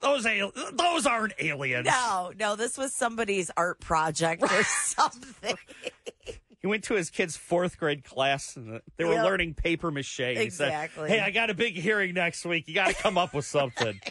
Those 0.00 0.26
al- 0.26 0.52
those 0.72 1.06
aren't 1.06 1.34
aliens. 1.38 1.86
no, 1.86 2.32
no, 2.38 2.56
this 2.56 2.76
was 2.76 2.92
somebody's 2.92 3.50
art 3.56 3.80
project 3.80 4.42
or 4.42 4.62
something. 4.64 5.56
He 6.62 6.68
went 6.68 6.84
to 6.84 6.94
his 6.94 7.10
kid's 7.10 7.36
fourth 7.36 7.76
grade 7.76 8.04
class, 8.04 8.56
and 8.56 8.80
they 8.96 9.04
were 9.04 9.14
Yep. 9.14 9.24
learning 9.24 9.54
paper 9.54 9.90
mache. 9.90 10.16
He 10.18 10.24
Exactly. 10.38 11.08
said, 11.08 11.18
"Hey, 11.18 11.20
I 11.20 11.30
got 11.30 11.50
a 11.50 11.54
big 11.54 11.74
hearing 11.74 12.14
next 12.14 12.44
week. 12.46 12.68
You 12.68 12.74
got 12.74 12.88
to 12.88 12.94
come 12.94 13.18
up 13.18 13.34
with 13.34 13.44
something." 13.44 14.00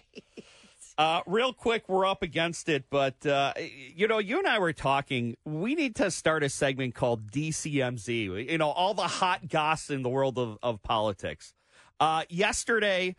Uh, 0.98 1.22
real 1.26 1.52
quick, 1.54 1.88
we're 1.90 2.06
up 2.06 2.22
against 2.22 2.70
it, 2.70 2.84
but 2.92 3.26
uh, 3.26 3.54
you 3.96 4.08
know, 4.08 4.20
you 4.20 4.38
and 4.38 4.46
I 4.48 4.60
were 4.60 4.74
talking. 4.74 5.36
We 5.46 5.74
need 5.74 5.96
to 5.96 6.12
start 6.12 6.44
a 6.44 6.50
segment 6.50 6.94
called 6.94 7.32
DCMZ. 7.32 8.50
You 8.52 8.58
know, 8.58 8.70
all 8.70 8.94
the 8.94 9.04
hot 9.08 9.48
goss 9.48 9.90
in 9.90 10.04
the 10.04 10.10
world 10.10 10.38
of, 10.38 10.58
of 10.62 10.84
politics. 10.84 11.54
Uh, 12.00 12.24
yesterday, 12.30 13.16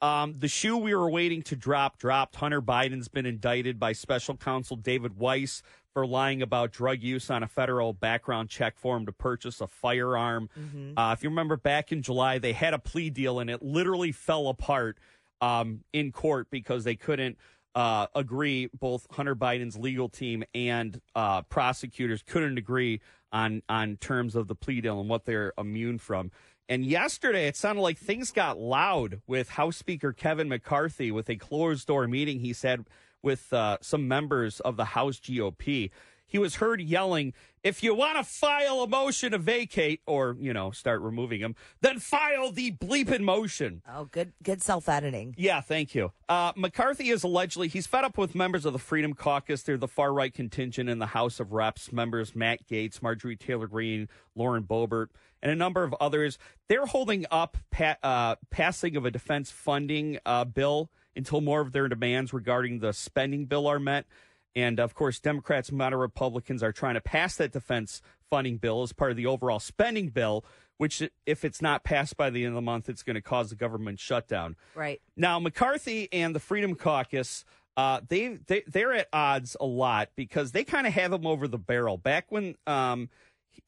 um, 0.00 0.34
the 0.38 0.48
shoe 0.48 0.78
we 0.78 0.94
were 0.94 1.10
waiting 1.10 1.42
to 1.42 1.56
drop 1.56 1.98
dropped. 1.98 2.36
Hunter 2.36 2.62
Biden's 2.62 3.08
been 3.08 3.26
indicted 3.26 3.78
by 3.78 3.92
special 3.92 4.36
counsel 4.36 4.76
David 4.76 5.18
Weiss 5.18 5.62
for 5.92 6.06
lying 6.06 6.42
about 6.42 6.72
drug 6.72 7.02
use 7.02 7.30
on 7.30 7.42
a 7.42 7.48
federal 7.48 7.92
background 7.92 8.48
check 8.48 8.78
form 8.78 9.06
to 9.06 9.12
purchase 9.12 9.60
a 9.60 9.66
firearm. 9.66 10.48
Uh, 10.96 11.14
if 11.16 11.22
you 11.22 11.28
remember 11.30 11.56
back 11.56 11.92
in 11.92 12.02
July, 12.02 12.38
they 12.38 12.52
had 12.52 12.74
a 12.74 12.78
plea 12.78 13.10
deal 13.10 13.40
and 13.40 13.50
it 13.50 13.62
literally 13.62 14.12
fell 14.12 14.48
apart 14.48 14.98
um, 15.40 15.80
in 15.92 16.12
court 16.12 16.48
because 16.50 16.84
they 16.84 16.94
couldn't 16.96 17.36
uh, 17.74 18.06
agree. 18.14 18.68
Both 18.78 19.06
Hunter 19.10 19.34
Biden's 19.34 19.76
legal 19.76 20.08
team 20.08 20.44
and 20.54 21.00
uh, 21.14 21.42
prosecutors 21.42 22.22
couldn't 22.22 22.58
agree 22.58 23.00
on 23.32 23.62
on 23.68 23.96
terms 23.96 24.34
of 24.34 24.48
the 24.48 24.54
plea 24.54 24.80
deal 24.80 25.00
and 25.00 25.08
what 25.08 25.24
they're 25.24 25.52
immune 25.56 25.98
from. 25.98 26.30
And 26.68 26.84
yesterday, 26.84 27.48
it 27.48 27.56
sounded 27.56 27.82
like 27.82 27.98
things 27.98 28.30
got 28.30 28.58
loud 28.58 29.22
with 29.26 29.50
House 29.50 29.76
Speaker 29.76 30.12
Kevin 30.12 30.48
McCarthy 30.48 31.10
with 31.10 31.28
a 31.28 31.34
closed 31.34 31.88
door 31.88 32.06
meeting 32.06 32.38
he 32.38 32.52
said 32.52 32.84
with 33.22 33.52
uh, 33.52 33.78
some 33.80 34.08
members 34.08 34.60
of 34.60 34.76
the 34.76 34.86
House 34.86 35.18
GOP. 35.20 35.90
He 36.26 36.38
was 36.38 36.56
heard 36.56 36.80
yelling, 36.80 37.32
if 37.64 37.82
you 37.82 37.92
want 37.92 38.16
to 38.16 38.22
file 38.22 38.82
a 38.82 38.86
motion 38.86 39.32
to 39.32 39.38
vacate 39.38 40.00
or, 40.06 40.36
you 40.38 40.52
know, 40.52 40.70
start 40.70 41.00
removing 41.02 41.40
him, 41.40 41.56
then 41.80 41.98
file 41.98 42.52
the 42.52 42.70
bleeping 42.70 43.20
motion. 43.20 43.82
Oh, 43.92 44.04
good, 44.04 44.32
good 44.42 44.62
self 44.62 44.88
editing. 44.88 45.34
Yeah, 45.36 45.60
thank 45.60 45.92
you. 45.94 46.12
Uh, 46.28 46.52
McCarthy 46.54 47.10
is 47.10 47.24
allegedly 47.24 47.66
he's 47.66 47.88
fed 47.88 48.04
up 48.04 48.16
with 48.16 48.36
members 48.36 48.64
of 48.64 48.72
the 48.72 48.78
Freedom 48.78 49.12
Caucus. 49.12 49.62
They're 49.62 49.76
the 49.76 49.88
far 49.88 50.12
right 50.12 50.32
contingent 50.32 50.88
in 50.88 51.00
the 51.00 51.06
House 51.06 51.40
of 51.40 51.52
Reps. 51.52 51.92
Members 51.92 52.36
Matt 52.36 52.66
Gaetz, 52.68 53.02
Marjorie 53.02 53.36
Taylor 53.36 53.66
Greene, 53.66 54.08
Lauren 54.36 54.62
Boebert, 54.62 55.08
and 55.42 55.50
a 55.50 55.56
number 55.56 55.82
of 55.82 55.94
others. 56.00 56.38
They're 56.68 56.86
holding 56.86 57.26
up 57.30 57.56
pa- 57.72 57.96
uh, 58.04 58.36
passing 58.50 58.96
of 58.96 59.04
a 59.04 59.10
defense 59.10 59.50
funding 59.50 60.18
uh, 60.24 60.44
bill 60.44 60.90
until 61.16 61.40
more 61.40 61.60
of 61.60 61.72
their 61.72 61.88
demands 61.88 62.32
regarding 62.32 62.78
the 62.78 62.92
spending 62.92 63.46
bill 63.46 63.66
are 63.66 63.80
met. 63.80 64.06
And 64.54 64.80
of 64.80 64.94
course, 64.94 65.20
Democrats 65.20 65.68
and 65.68 65.78
moderate 65.78 66.00
Republicans 66.00 66.62
are 66.62 66.72
trying 66.72 66.94
to 66.94 67.00
pass 67.00 67.36
that 67.36 67.52
defense 67.52 68.02
funding 68.28 68.58
bill 68.58 68.82
as 68.82 68.92
part 68.92 69.10
of 69.10 69.16
the 69.16 69.26
overall 69.26 69.60
spending 69.60 70.08
bill, 70.08 70.44
which, 70.76 71.02
if 71.26 71.44
it's 71.44 71.60
not 71.60 71.84
passed 71.84 72.16
by 72.16 72.30
the 72.30 72.44
end 72.44 72.50
of 72.50 72.54
the 72.54 72.62
month, 72.62 72.88
it's 72.88 73.02
going 73.02 73.14
to 73.14 73.22
cause 73.22 73.50
the 73.50 73.56
government 73.56 74.00
shutdown. 74.00 74.56
Right. 74.74 75.00
Now, 75.16 75.38
McCarthy 75.38 76.08
and 76.12 76.34
the 76.34 76.40
Freedom 76.40 76.74
Caucus, 76.74 77.44
uh, 77.76 78.00
they, 78.08 78.38
they 78.46 78.62
they're 78.66 78.92
at 78.94 79.08
odds 79.12 79.56
a 79.60 79.66
lot 79.66 80.10
because 80.16 80.52
they 80.52 80.64
kind 80.64 80.86
of 80.86 80.92
have 80.94 81.12
him 81.12 81.26
over 81.26 81.46
the 81.46 81.58
barrel. 81.58 81.96
Back 81.96 82.26
when 82.30 82.56
um, 82.66 83.08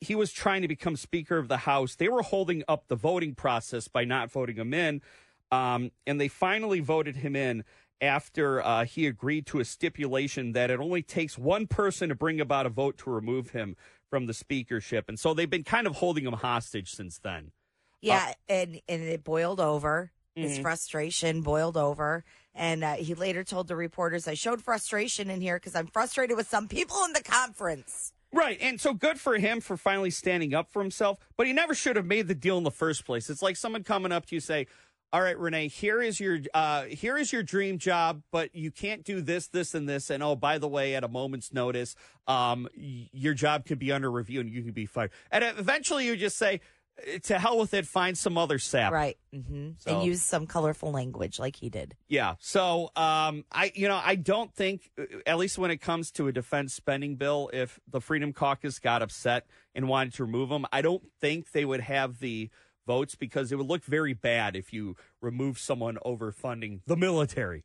he 0.01 0.15
was 0.15 0.33
trying 0.33 0.63
to 0.63 0.69
become 0.69 0.97
Speaker 0.97 1.39
of 1.39 1.49
the 1.49 1.59
House, 1.59 1.95
they 1.95 2.09
were 2.09 2.23
holding 2.23 2.63
up 2.67 2.89
the 2.89 2.97
voting 2.97 3.35
process 3.35 3.89
by 3.89 4.05
not 4.05 4.31
voting 4.31 4.57
him 4.57 4.75
in, 4.75 5.03
um, 5.53 5.93
and 6.07 6.21
they 6.21 6.27
finally 6.29 6.81
voted 6.81 7.15
him 7.17 7.37
in 7.37 7.63
after 8.01 8.61
uh, 8.63 8.85
he 8.85 9.07
agreed 9.07 9.47
to 9.47 9.61
a 9.61 9.65
stipulation 9.65 10.53
that 10.53 10.71
it 10.71 10.81
only 10.81 11.03
takes 11.03 11.39
one 11.39 11.69
person 11.69 12.09
to 12.09 12.17
bring 12.17 12.41
about 12.41 12.67
a 12.67 12.69
vote 12.69 12.99
to 12.99 13.11
remove 13.11 13.51
him 13.51 13.77
from 14.11 14.27
the 14.27 14.35
speakership, 14.35 15.05
and 15.09 15.21
so 15.21 15.33
they've 15.35 15.49
been 15.49 15.63
kind 15.65 15.87
of 15.87 15.97
holding 15.97 16.25
him 16.27 16.33
hostage 16.33 16.91
since 16.93 17.19
then. 17.19 17.53
Yeah, 18.01 18.33
and 18.49 18.81
and 18.89 19.03
it 19.03 19.23
boiled 19.23 19.61
over. 19.61 20.11
His 20.35 20.59
Mhm. 20.59 20.63
frustration 20.63 21.43
boiled 21.43 21.77
over, 21.77 22.25
And 22.55 22.83
uh, 22.85 22.95
he 22.95 23.15
later 23.15 23.45
told 23.45 23.69
the 23.69 23.77
reporters, 23.77 24.27
I 24.29 24.35
showed 24.35 24.63
frustration 24.63 25.31
in 25.31 25.41
here 25.43 25.57
because 25.57 25.75
I'm 25.75 25.87
frustrated 25.87 26.37
with 26.37 26.49
some 26.49 26.69
people 26.69 27.03
in 27.05 27.13
the 27.15 27.23
conference. 27.23 28.13
Right. 28.33 28.59
And 28.61 28.81
so 28.81 28.93
good 28.95 29.21
for 29.21 29.37
him 29.39 29.61
for 29.61 29.77
finally 29.77 30.11
standing 30.11 30.55
up 30.55 30.71
for 30.71 30.81
himself, 30.83 31.19
but 31.37 31.47
he 31.47 31.53
never 31.53 31.75
should 31.75 31.97
have 31.97 32.07
made 32.07 32.29
the 32.29 32.35
deal 32.35 32.57
in 32.59 32.65
the 32.65 32.71
first 32.71 33.05
place. 33.07 33.29
It's 33.31 33.43
like 33.43 33.57
someone 33.57 33.85
coming 33.85 34.11
up 34.13 34.25
to 34.27 34.35
you 34.35 34.41
say, 34.41 34.67
all 35.13 35.21
right, 35.21 35.39
Renee, 35.39 35.69
here 35.69 36.01
is 36.01 36.19
your 36.19 36.39
uh, 36.55 36.85
here 36.85 37.17
is 37.19 37.33
your 37.33 37.43
dream 37.43 37.79
job, 37.79 38.23
but 38.31 38.55
you 38.55 38.71
can't 38.71 39.05
do 39.05 39.21
this, 39.21 39.49
this, 39.49 39.75
and 39.75 39.89
this. 39.89 40.09
And 40.11 40.23
oh, 40.23 40.35
by 40.37 40.59
the 40.59 40.69
way, 40.69 40.95
at 40.95 41.05
a 41.05 41.09
moment's 41.09 41.53
notice, 41.53 41.95
um, 42.27 42.69
y- 42.77 43.09
your 43.13 43.35
job 43.35 43.67
could 43.67 43.79
be 43.79 43.93
under 43.93 44.11
review 44.11 44.41
and 44.41 44.49
you 44.51 44.63
could 44.63 44.75
be 44.75 44.87
fired. 44.87 45.11
And 45.31 45.45
eventually, 45.45 46.07
you 46.07 46.17
just 46.17 46.39
say, 46.39 46.61
to 47.25 47.39
hell 47.39 47.59
with 47.59 47.73
it, 47.75 47.87
find 47.87 48.17
some 48.17 48.37
other 48.39 48.59
sap. 48.59 48.93
Right. 48.93 49.17
mm-hmm. 49.35 49.71
So- 49.79 49.95
And 49.97 50.05
use 50.07 50.23
some 50.23 50.47
colorful 50.47 50.93
language 50.93 51.39
like 51.39 51.57
he 51.57 51.69
did. 51.71 51.95
Yeah. 52.09 52.35
So, 52.39 52.91
um, 52.97 53.45
I, 53.51 53.73
you 53.75 53.89
know, 53.89 54.01
I 54.03 54.15
don't 54.15 54.55
think, 54.55 54.91
uh, 54.99 55.05
at 55.27 55.39
least 55.39 55.57
when 55.59 55.71
it 55.71 55.79
comes 55.81 56.11
to 56.13 56.29
a 56.29 56.33
defense 56.33 56.75
spending 56.75 57.17
bill, 57.17 57.51
if 57.53 57.81
the 57.91 58.01
Freedom 58.01 58.33
Caucus 58.35 58.79
got 58.79 59.01
upset 59.03 59.47
and 59.75 59.89
wanted 59.89 60.13
to 60.15 60.25
remove 60.25 60.51
them, 60.51 60.67
I 60.71 60.83
don't 60.83 61.03
think 61.21 61.53
they 61.53 61.65
would 61.65 61.81
have 61.81 62.19
the 62.19 62.51
votes 62.87 63.15
because 63.15 63.53
it 63.53 63.57
would 63.57 63.67
look 63.67 63.85
very 63.85 64.15
bad 64.15 64.57
if 64.57 64.73
you 64.73 64.97
remove 65.21 65.59
someone 65.59 65.99
over 66.05 66.33
funding 66.33 66.83
the 66.87 66.97
military. 66.97 67.65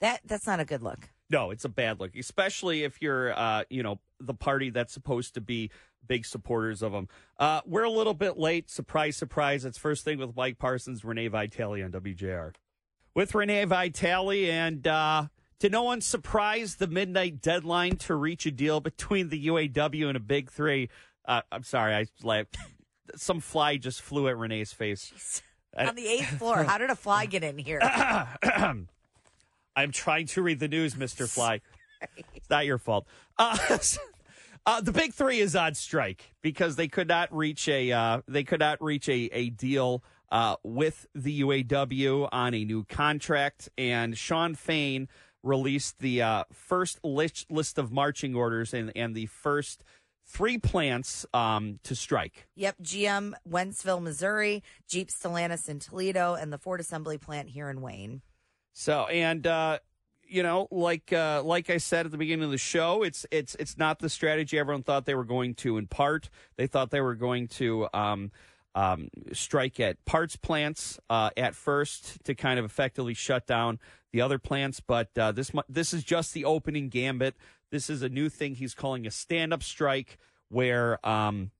That 0.00 0.20
That's 0.24 0.46
not 0.46 0.60
a 0.60 0.64
good 0.64 0.82
look. 0.82 1.10
No, 1.30 1.50
it's 1.50 1.64
a 1.64 1.68
bad 1.68 1.98
look, 2.00 2.14
especially 2.16 2.84
if 2.84 3.00
you're, 3.00 3.32
uh, 3.32 3.64
you 3.70 3.82
know, 3.82 4.00
the 4.20 4.34
party 4.34 4.68
that's 4.68 4.92
supposed 4.92 5.34
to 5.34 5.40
be 5.40 5.70
big 6.06 6.26
supporters 6.26 6.82
of 6.82 6.92
them. 6.92 7.08
Uh, 7.38 7.60
we're 7.64 7.84
a 7.84 7.90
little 7.90 8.14
bit 8.14 8.36
late. 8.36 8.68
Surprise, 8.68 9.16
surprise. 9.16 9.64
It's 9.64 9.78
first 9.78 10.04
thing 10.04 10.18
with 10.18 10.36
Mike 10.36 10.58
Parsons, 10.58 11.04
Renee 11.04 11.28
Vitale 11.28 11.82
on 11.82 11.92
WJR. 11.92 12.52
With 13.14 13.34
Renee 13.34 13.64
Vitale, 13.64 14.50
and 14.50 14.86
uh, 14.86 15.26
to 15.60 15.70
no 15.70 15.82
one's 15.82 16.06
surprise, 16.06 16.76
the 16.76 16.86
midnight 16.86 17.40
deadline 17.40 17.96
to 17.98 18.14
reach 18.14 18.44
a 18.46 18.50
deal 18.50 18.80
between 18.80 19.28
the 19.28 19.46
UAW 19.46 20.08
and 20.08 20.16
a 20.16 20.20
big 20.20 20.50
three. 20.50 20.88
Uh, 21.24 21.42
I'm 21.52 21.62
sorry, 21.62 21.94
I 21.94 22.06
like 22.22 22.48
some 23.16 23.40
fly 23.40 23.76
just 23.76 24.02
flew 24.02 24.28
at 24.28 24.36
Renee's 24.36 24.72
face. 24.72 25.42
On 25.76 25.94
the 25.94 26.06
eighth 26.06 26.28
floor. 26.38 26.62
How 26.64 26.78
did 26.78 26.90
a 26.90 26.96
fly 26.96 27.26
get 27.26 27.42
in 27.42 27.58
here? 27.58 27.80
I'm 29.74 29.90
trying 29.90 30.26
to 30.26 30.42
read 30.42 30.60
the 30.60 30.68
news, 30.68 30.94
Mr. 30.94 31.28
Fly. 31.28 31.60
It's 32.34 32.50
not 32.50 32.66
your 32.66 32.78
fault. 32.78 33.06
Uh, 33.38 33.56
uh, 34.66 34.80
the 34.80 34.92
big 34.92 35.14
three 35.14 35.40
is 35.40 35.56
on 35.56 35.74
strike 35.74 36.34
because 36.42 36.76
they 36.76 36.88
could 36.88 37.08
not 37.08 37.34
reach 37.34 37.68
a 37.68 37.90
uh, 37.92 38.20
they 38.28 38.44
could 38.44 38.60
not 38.60 38.82
reach 38.82 39.08
a, 39.08 39.30
a 39.32 39.50
deal 39.50 40.02
uh, 40.30 40.56
with 40.62 41.06
the 41.14 41.40
UAW 41.40 42.28
on 42.32 42.54
a 42.54 42.64
new 42.64 42.84
contract, 42.84 43.68
and 43.78 44.16
Shawn 44.16 44.54
Fain 44.54 45.08
released 45.42 45.98
the 46.00 46.22
uh, 46.22 46.44
first 46.52 46.98
list 47.04 47.50
list 47.50 47.78
of 47.78 47.92
marching 47.92 48.34
orders 48.34 48.74
and 48.74 48.92
and 48.96 49.14
the 49.14 49.26
first 49.26 49.84
three 50.26 50.58
plants 50.58 51.26
um, 51.34 51.78
to 51.84 51.94
strike. 51.94 52.46
Yep, 52.56 52.76
GM 52.82 53.32
Wentzville, 53.48 54.02
Missouri, 54.02 54.62
Jeep 54.88 55.08
Stellantis 55.08 55.68
in 55.68 55.78
Toledo, 55.78 56.34
and 56.34 56.52
the 56.52 56.58
Ford 56.58 56.80
Assembly 56.80 57.18
plant 57.18 57.48
here 57.48 57.68
in 57.68 57.80
Wayne. 57.80 58.22
So 58.72 59.06
and 59.06 59.46
uh, 59.46 59.78
you 60.26 60.42
know, 60.42 60.66
like 60.70 61.12
uh, 61.12 61.42
like 61.44 61.68
I 61.68 61.76
said 61.76 62.06
at 62.06 62.12
the 62.12 62.18
beginning 62.18 62.44
of 62.44 62.50
the 62.50 62.58
show, 62.58 63.02
it's 63.02 63.26
it's 63.30 63.54
it's 63.56 63.76
not 63.76 63.98
the 63.98 64.08
strategy 64.08 64.58
everyone 64.58 64.82
thought 64.82 65.04
they 65.04 65.14
were 65.14 65.24
going 65.24 65.54
to. 65.56 65.76
In 65.76 65.86
part, 65.86 66.30
they 66.56 66.66
thought 66.66 66.90
they 66.90 67.02
were 67.02 67.14
going 67.14 67.48
to 67.48 67.88
um, 67.92 68.32
um, 68.74 69.08
strike 69.32 69.78
at 69.78 70.02
parts 70.04 70.36
plants 70.36 70.98
uh, 71.10 71.30
at 71.36 71.54
first 71.54 72.24
to 72.24 72.34
kind 72.34 72.58
of 72.58 72.64
effectively 72.64 73.14
shut 73.14 73.46
down 73.46 73.78
the 74.12 74.22
other 74.22 74.38
plants. 74.38 74.80
But 74.80 75.16
uh, 75.18 75.32
this 75.32 75.52
this 75.68 75.92
is 75.92 76.02
just 76.02 76.32
the 76.32 76.46
opening 76.46 76.88
gambit. 76.88 77.36
This 77.72 77.90
is 77.90 78.02
a 78.02 78.08
new 78.10 78.28
thing. 78.28 78.54
He's 78.54 78.74
calling 78.74 79.06
a 79.06 79.10
stand 79.10 79.52
up 79.52 79.62
strike, 79.62 80.18
where 80.50 81.04
um, 81.04 81.50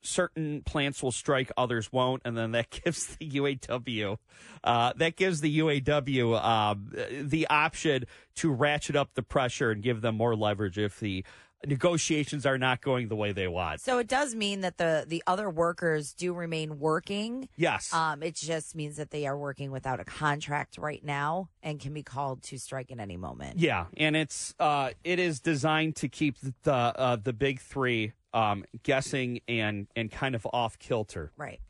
certain 0.00 0.62
plants 0.62 1.02
will 1.02 1.12
strike, 1.12 1.52
others 1.58 1.92
won't, 1.92 2.22
and 2.24 2.36
then 2.36 2.52
that 2.52 2.70
gives 2.84 3.16
the 3.16 3.28
UAW 3.28 4.16
uh, 4.64 4.92
that 4.96 5.16
gives 5.16 5.42
the 5.42 5.58
UAW 5.58 6.42
um, 6.42 6.90
the 7.22 7.46
option 7.48 8.04
to 8.36 8.50
ratchet 8.50 8.96
up 8.96 9.10
the 9.14 9.22
pressure 9.22 9.70
and 9.70 9.82
give 9.82 10.00
them 10.00 10.16
more 10.16 10.34
leverage 10.34 10.78
if 10.78 10.98
the 10.98 11.22
negotiations 11.66 12.46
are 12.46 12.58
not 12.58 12.80
going 12.80 13.08
the 13.08 13.16
way 13.16 13.32
they 13.32 13.48
want. 13.48 13.80
So 13.80 13.98
it 13.98 14.08
does 14.08 14.34
mean 14.34 14.60
that 14.60 14.78
the 14.78 15.04
the 15.06 15.22
other 15.26 15.50
workers 15.50 16.12
do 16.12 16.32
remain 16.32 16.78
working. 16.78 17.48
Yes. 17.56 17.92
Um, 17.92 18.22
it 18.22 18.34
just 18.34 18.74
means 18.74 18.96
that 18.96 19.10
they 19.10 19.26
are 19.26 19.36
working 19.36 19.70
without 19.70 20.00
a 20.00 20.04
contract 20.04 20.78
right 20.78 21.04
now 21.04 21.48
and 21.62 21.80
can 21.80 21.92
be 21.92 22.02
called 22.02 22.42
to 22.44 22.58
strike 22.58 22.90
at 22.90 22.98
any 22.98 23.16
moment. 23.16 23.58
Yeah, 23.58 23.86
and 23.96 24.16
it's 24.16 24.54
uh, 24.58 24.90
it 25.04 25.18
is 25.18 25.40
designed 25.40 25.96
to 25.96 26.08
keep 26.08 26.36
the 26.62 26.72
uh, 26.72 27.16
the 27.16 27.32
big 27.32 27.60
three 27.60 28.12
um, 28.32 28.64
guessing 28.82 29.40
and 29.48 29.88
and 29.96 30.10
kind 30.10 30.34
of 30.34 30.46
off 30.52 30.78
kilter. 30.78 31.32
Right. 31.36 31.60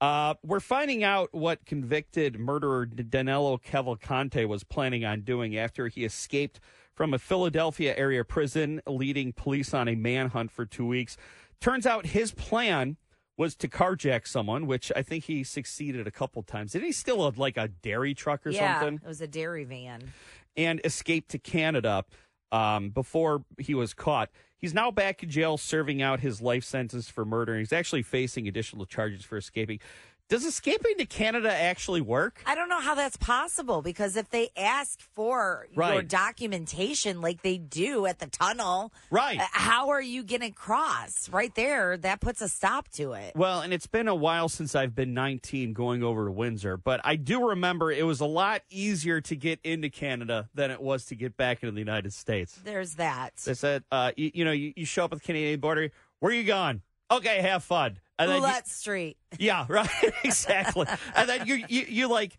Uh, 0.00 0.34
we're 0.42 0.60
finding 0.60 1.02
out 1.02 1.30
what 1.32 1.64
convicted 1.64 2.38
murderer 2.38 2.86
Danelo 2.86 3.60
Cavalcante 3.62 4.46
was 4.46 4.62
planning 4.62 5.04
on 5.04 5.22
doing 5.22 5.56
after 5.56 5.88
he 5.88 6.04
escaped 6.04 6.60
from 6.94 7.14
a 7.14 7.18
Philadelphia 7.18 7.94
area 7.96 8.24
prison, 8.24 8.80
leading 8.86 9.32
police 9.32 9.72
on 9.72 9.88
a 9.88 9.94
manhunt 9.94 10.50
for 10.50 10.66
two 10.66 10.86
weeks. 10.86 11.16
Turns 11.60 11.86
out 11.86 12.06
his 12.06 12.32
plan 12.32 12.96
was 13.38 13.54
to 13.56 13.68
carjack 13.68 14.26
someone, 14.26 14.66
which 14.66 14.90
I 14.96 15.02
think 15.02 15.24
he 15.24 15.44
succeeded 15.44 16.06
a 16.06 16.10
couple 16.10 16.42
times. 16.42 16.72
Did 16.72 16.82
he 16.82 16.92
steal 16.92 17.26
a, 17.26 17.32
like 17.36 17.56
a 17.56 17.68
dairy 17.68 18.14
truck 18.14 18.46
or 18.46 18.50
yeah, 18.50 18.80
something? 18.80 19.00
it 19.02 19.08
was 19.08 19.20
a 19.20 19.26
dairy 19.26 19.64
van. 19.64 20.12
and 20.56 20.80
escaped 20.84 21.30
to 21.30 21.38
Canada 21.38 22.04
um, 22.52 22.90
before 22.90 23.44
he 23.58 23.74
was 23.74 23.92
caught. 23.94 24.30
He's 24.58 24.74
now 24.74 24.90
back 24.90 25.22
in 25.22 25.30
jail 25.30 25.58
serving 25.58 26.00
out 26.00 26.20
his 26.20 26.40
life 26.40 26.64
sentence 26.64 27.08
for 27.08 27.24
murder. 27.24 27.58
He's 27.58 27.72
actually 27.72 28.02
facing 28.02 28.48
additional 28.48 28.86
charges 28.86 29.24
for 29.24 29.36
escaping. 29.36 29.80
Does 30.28 30.44
escaping 30.44 30.94
to 30.98 31.06
Canada 31.06 31.54
actually 31.54 32.00
work? 32.00 32.42
I 32.46 32.56
don't 32.56 32.68
know 32.68 32.80
how 32.80 32.96
that's 32.96 33.16
possible 33.16 33.80
because 33.80 34.16
if 34.16 34.28
they 34.30 34.48
ask 34.56 35.00
for 35.00 35.68
your 35.72 36.02
documentation 36.02 37.20
like 37.20 37.42
they 37.42 37.58
do 37.58 38.06
at 38.06 38.18
the 38.18 38.26
tunnel, 38.26 38.92
Right. 39.08 39.38
uh, 39.38 39.44
how 39.52 39.90
are 39.90 40.02
you 40.02 40.24
going 40.24 40.40
to 40.40 40.50
cross? 40.50 41.28
Right 41.28 41.54
there, 41.54 41.96
that 41.98 42.20
puts 42.20 42.40
a 42.42 42.48
stop 42.48 42.88
to 42.94 43.12
it. 43.12 43.36
Well, 43.36 43.60
and 43.60 43.72
it's 43.72 43.86
been 43.86 44.08
a 44.08 44.16
while 44.16 44.48
since 44.48 44.74
I've 44.74 44.96
been 44.96 45.14
19 45.14 45.72
going 45.74 46.02
over 46.02 46.24
to 46.24 46.32
Windsor, 46.32 46.76
but 46.76 47.00
I 47.04 47.14
do 47.14 47.50
remember 47.50 47.92
it 47.92 48.04
was 48.04 48.18
a 48.20 48.26
lot 48.26 48.62
easier 48.68 49.20
to 49.20 49.36
get 49.36 49.60
into 49.62 49.90
Canada 49.90 50.48
than 50.54 50.72
it 50.72 50.82
was 50.82 51.04
to 51.06 51.14
get 51.14 51.36
back 51.36 51.62
into 51.62 51.70
the 51.70 51.78
United 51.78 52.12
States. 52.12 52.60
There's 52.64 52.94
that. 52.96 53.36
They 53.44 53.54
said, 53.54 53.84
uh, 53.92 54.10
you, 54.16 54.32
you 54.34 54.44
know, 54.44 54.50
you, 54.50 54.72
you 54.74 54.86
show 54.86 55.04
up 55.04 55.12
at 55.12 55.18
the 55.20 55.24
Canadian 55.24 55.60
border. 55.60 55.92
Where 56.18 56.32
are 56.32 56.34
you 56.34 56.42
going? 56.42 56.82
Okay, 57.12 57.42
have 57.42 57.62
fun. 57.62 58.00
And 58.18 58.30
then 58.30 58.42
you- 58.42 58.48
Street. 58.64 59.16
Yeah, 59.38 59.66
right. 59.68 59.88
exactly. 60.24 60.86
and 61.14 61.28
then 61.28 61.46
you, 61.46 61.64
you 61.68 61.84
you 61.88 62.08
like 62.08 62.36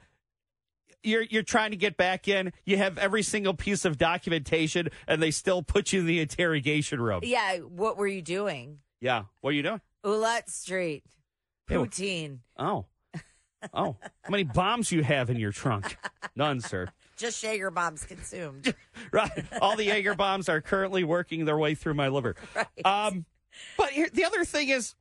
you're 1.03 1.22
you're 1.24 1.43
trying 1.43 1.72
to 1.72 1.77
get 1.77 1.98
back 1.98 2.27
in. 2.27 2.51
You 2.65 2.77
have 2.77 2.98
every 2.98 3.24
single 3.24 3.53
piece 3.53 3.86
of 3.86 3.98
documentation, 3.98 4.89
and 5.07 5.22
they 5.22 5.31
still 5.31 5.62
put 5.62 5.93
you 5.93 6.00
in 6.01 6.05
the 6.07 6.19
interrogation 6.19 7.00
room. 7.00 7.22
Yeah, 7.24 7.57
what 7.57 7.98
were 7.98 8.07
you 8.07 8.22
doing? 8.22 8.79
Yeah. 9.00 9.24
What 9.41 9.51
are 9.51 9.53
you 9.53 9.63
doing? 9.63 9.81
Roulette 10.03 10.50
Street. 10.50 11.03
Poutine. 11.69 12.39
Oh. 12.57 12.86
Oh. 13.74 13.98
How 14.24 14.29
many 14.29 14.43
bombs 14.43 14.91
you 14.91 15.03
have 15.03 15.29
in 15.29 15.38
your 15.38 15.51
trunk? 15.51 15.98
None, 16.36 16.62
sir. 16.62 16.88
Just 17.17 17.43
Jaeger 17.43 17.72
bombs 17.72 18.03
consumed. 18.03 18.74
Right. 19.12 19.46
All 19.62 19.75
the 19.75 19.86
Jaeger 19.86 20.15
bombs 20.15 20.50
are 20.50 20.60
currently 20.60 21.03
working 21.03 21.46
their 21.46 21.57
way 21.57 21.75
through 21.75 21.93
my 21.93 22.07
liver. 22.10 22.36
Right. 22.55 22.67
Um, 22.86 23.25
but 23.77 23.89
here, 23.91 24.07
the 24.12 24.25
other 24.25 24.43
thing 24.43 24.69
is, 24.69 24.96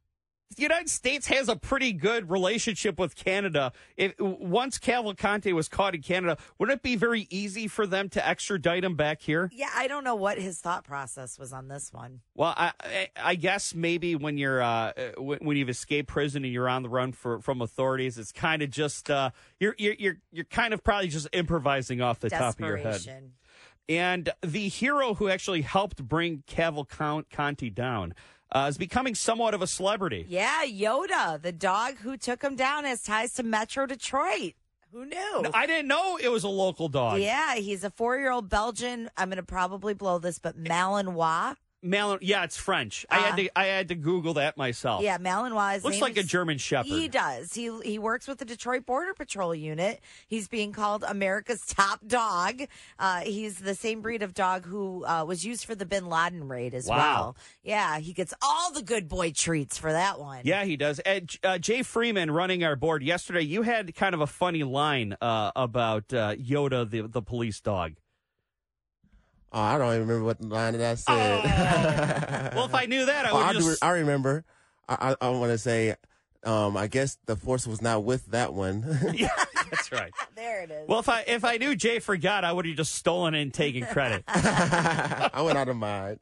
the 0.55 0.63
United 0.63 0.89
States 0.89 1.27
has 1.27 1.49
a 1.49 1.57
pretty 1.57 1.93
good 1.93 2.31
relationship 2.31 2.99
with 2.99 3.17
Canada. 3.17 3.73
If 3.97 4.15
once 4.19 4.79
Cavalcante 4.79 5.53
was 5.53 5.69
caught 5.69 5.95
in 5.95 6.03
Canada, 6.03 6.39
wouldn't 6.59 6.79
it 6.79 6.83
be 6.83 6.95
very 6.97 7.27
easy 7.31 7.67
for 7.67 7.87
them 7.87 8.09
to 8.11 8.27
extradite 8.27 8.85
him 8.85 8.95
back 8.95 9.23
here? 9.23 9.51
yeah, 9.53 9.71
I 9.75 9.89
don't 9.89 10.05
know 10.05 10.15
what 10.15 10.39
his 10.39 10.61
thought 10.61 10.85
process 10.85 11.39
was 11.39 11.53
on 11.53 11.69
this 11.69 11.93
one. 11.93 12.21
Well, 12.35 12.55
I, 12.57 12.73
I, 13.17 13.35
guess 13.35 13.75
maybe 13.75 14.15
when 14.15 14.39
you're 14.39 14.63
uh, 14.63 14.93
when, 15.19 15.39
when 15.41 15.57
you've 15.57 15.69
escaped 15.69 16.09
prison 16.09 16.45
and 16.45 16.53
you're 16.53 16.69
on 16.69 16.83
the 16.83 16.89
run 16.89 17.13
for, 17.13 17.41
from 17.41 17.61
authorities, 17.61 18.19
it's 18.19 18.33
kind 18.33 18.63
of 18.63 18.71
just 18.71 19.11
uh, 19.11 19.31
you're, 19.59 19.75
you're 19.79 19.95
you're 19.99 20.17
you're 20.31 20.45
kind 20.45 20.73
of 20.73 20.85
probably 20.85 21.09
just 21.09 21.29
improvising 21.33 22.01
off 22.01 22.21
the 22.21 22.31
top 22.31 22.61
of 22.61 22.67
your 22.67 22.77
head. 22.77 23.01
And 23.89 24.31
the 24.43 24.69
hero 24.69 25.15
who 25.15 25.29
actually 25.29 25.63
helped 25.63 26.03
bring 26.03 26.43
Cavalcante 26.49 27.73
down 27.73 28.15
uh, 28.53 28.67
is 28.69 28.79
becoming 28.79 29.15
somewhat 29.15 29.55
of 29.55 29.63
a 29.63 29.67
celebrity. 29.67 30.25
Yeah, 30.29 30.65
Yoda, 30.65 31.41
the 31.41 31.53
dog 31.53 31.97
who 31.99 32.17
took 32.17 32.43
him 32.43 32.57
down, 32.57 32.85
has 32.85 33.03
ties 33.03 33.35
to 33.35 33.43
Metro 33.43 33.87
Detroit. 33.87 34.55
Who 34.93 35.05
knew? 35.05 35.45
I 35.53 35.67
didn't 35.67 35.89
know 35.89 36.17
it 36.17 36.29
was 36.29 36.45
a 36.45 36.49
local 36.49 36.89
dog. 36.89 37.21
yeah, 37.21 37.57
he's 37.57 37.85
a 37.85 37.91
four 37.91 38.17
year 38.19 38.31
old 38.31 38.49
Belgian. 38.49 39.11
I'm 39.17 39.29
going 39.29 39.37
to 39.37 39.43
probably 39.43 39.95
blow 39.95 40.19
this, 40.19 40.39
but 40.39 40.57
Malinois. 40.59 41.57
Malin, 41.87 42.19
yeah, 42.23 42.45
it's 42.45 42.57
French. 42.57 43.07
I 43.11 43.17
had 43.21 43.37
to 43.37 43.49
I 43.59 43.65
had 43.67 43.89
to 43.89 43.95
Google 43.95 44.35
that 44.35 44.57
myself. 44.57 45.01
Uh, 45.01 45.05
Yeah, 45.05 45.19
Malinois. 45.19 45.83
looks 45.85 46.01
like 46.01 46.17
a 46.17 46.23
German 46.23 46.59
Shepherd. 46.59 46.89
He 46.89 47.09
does. 47.09 47.53
He 47.55 47.71
he 47.85 47.99
works 47.99 48.27
with 48.29 48.39
the 48.39 48.45
Detroit 48.45 48.85
Border 48.87 49.15
Patrol 49.15 49.55
unit. 49.55 50.01
He's 50.27 50.49
being 50.49 50.73
called 50.73 51.05
America's 51.07 51.65
top 51.67 52.01
dog. 52.07 52.63
Uh, 52.99 53.21
he's 53.21 53.57
the 53.59 53.75
same 53.75 54.01
breed 54.03 54.23
of 54.23 54.35
dog 54.35 54.65
who 54.67 55.05
uh, 55.07 55.25
was 55.25 55.45
used 55.45 55.65
for 55.65 55.75
the 55.75 55.87
Bin 55.87 56.09
Laden 56.09 56.49
raid 56.49 56.75
as 56.75 56.87
Wow. 56.87 56.97
well. 56.97 57.37
Yeah, 57.63 57.99
he 57.99 58.13
gets 58.13 58.35
all 58.43 58.73
the 58.73 58.83
good 58.83 59.09
boy 59.09 59.33
treats 59.33 59.79
for 59.79 59.93
that 59.93 60.19
one. 60.19 60.41
Yeah, 60.45 60.65
he 60.65 60.77
does. 60.77 61.01
Ed, 61.05 61.31
uh, 61.43 61.59
Jay 61.59 61.83
Freeman 61.83 62.31
running 62.31 62.65
our 62.65 62.77
board 62.77 63.03
yesterday. 63.03 63.43
You 63.43 63.63
had 63.63 63.95
kind 63.95 64.15
of 64.15 64.21
a 64.21 64.27
funny 64.27 64.63
line 64.65 65.17
uh, 65.21 65.53
about 65.57 66.13
uh, 66.13 66.35
Yoda, 66.37 66.89
the 66.89 67.03
the 67.03 67.23
police 67.23 67.61
dog. 67.61 67.95
Oh, 69.57 69.61
I 69.61 69.79
don't 69.79 69.89
even 69.95 70.07
remember 70.07 70.25
what 70.27 70.43
line 70.43 70.75
that 70.77 70.83
I 70.83 70.95
said. 70.97 72.55
Well, 72.55 72.67
if 72.67 72.75
I 72.75 72.85
knew 72.85 73.07
that, 73.07 73.25
I 73.25 73.31
Oh, 73.31 73.37
would 73.37 73.45
I, 73.47 73.53
do, 73.55 73.59
just. 73.61 73.83
I 73.83 73.91
remember. 73.93 74.45
I, 74.87 75.13
I, 75.21 75.27
I 75.27 75.31
want 75.31 75.51
to 75.51 75.57
say, 75.57 75.95
um, 76.45 76.77
I 76.77 76.89
guess 76.89 77.17
the 77.25 77.37
force 77.37 77.67
was 77.67 77.81
not 77.81 78.05
with 78.05 78.27
that 78.27 78.53
one. 78.53 78.85
yeah, 79.15 79.29
that's 79.71 79.91
right. 79.93 80.13
There 80.37 80.65
it 80.65 80.71
is. 80.71 80.87
Well, 80.87 80.99
if 80.99 81.09
I 81.09 81.23
if 81.27 81.43
I 81.43 81.57
knew 81.57 81.75
Jay 81.75 81.99
forgot, 82.01 82.45
I 82.45 82.53
would 82.53 82.67
have 82.67 82.77
just 82.77 82.95
stolen 82.95 83.35
it 83.35 83.41
and 83.41 83.55
taken 83.55 83.87
credit. 83.87 84.23
I 84.29 85.41
went 85.43 85.57
out 85.57 85.69
of 85.71 85.77
mind. 85.77 86.19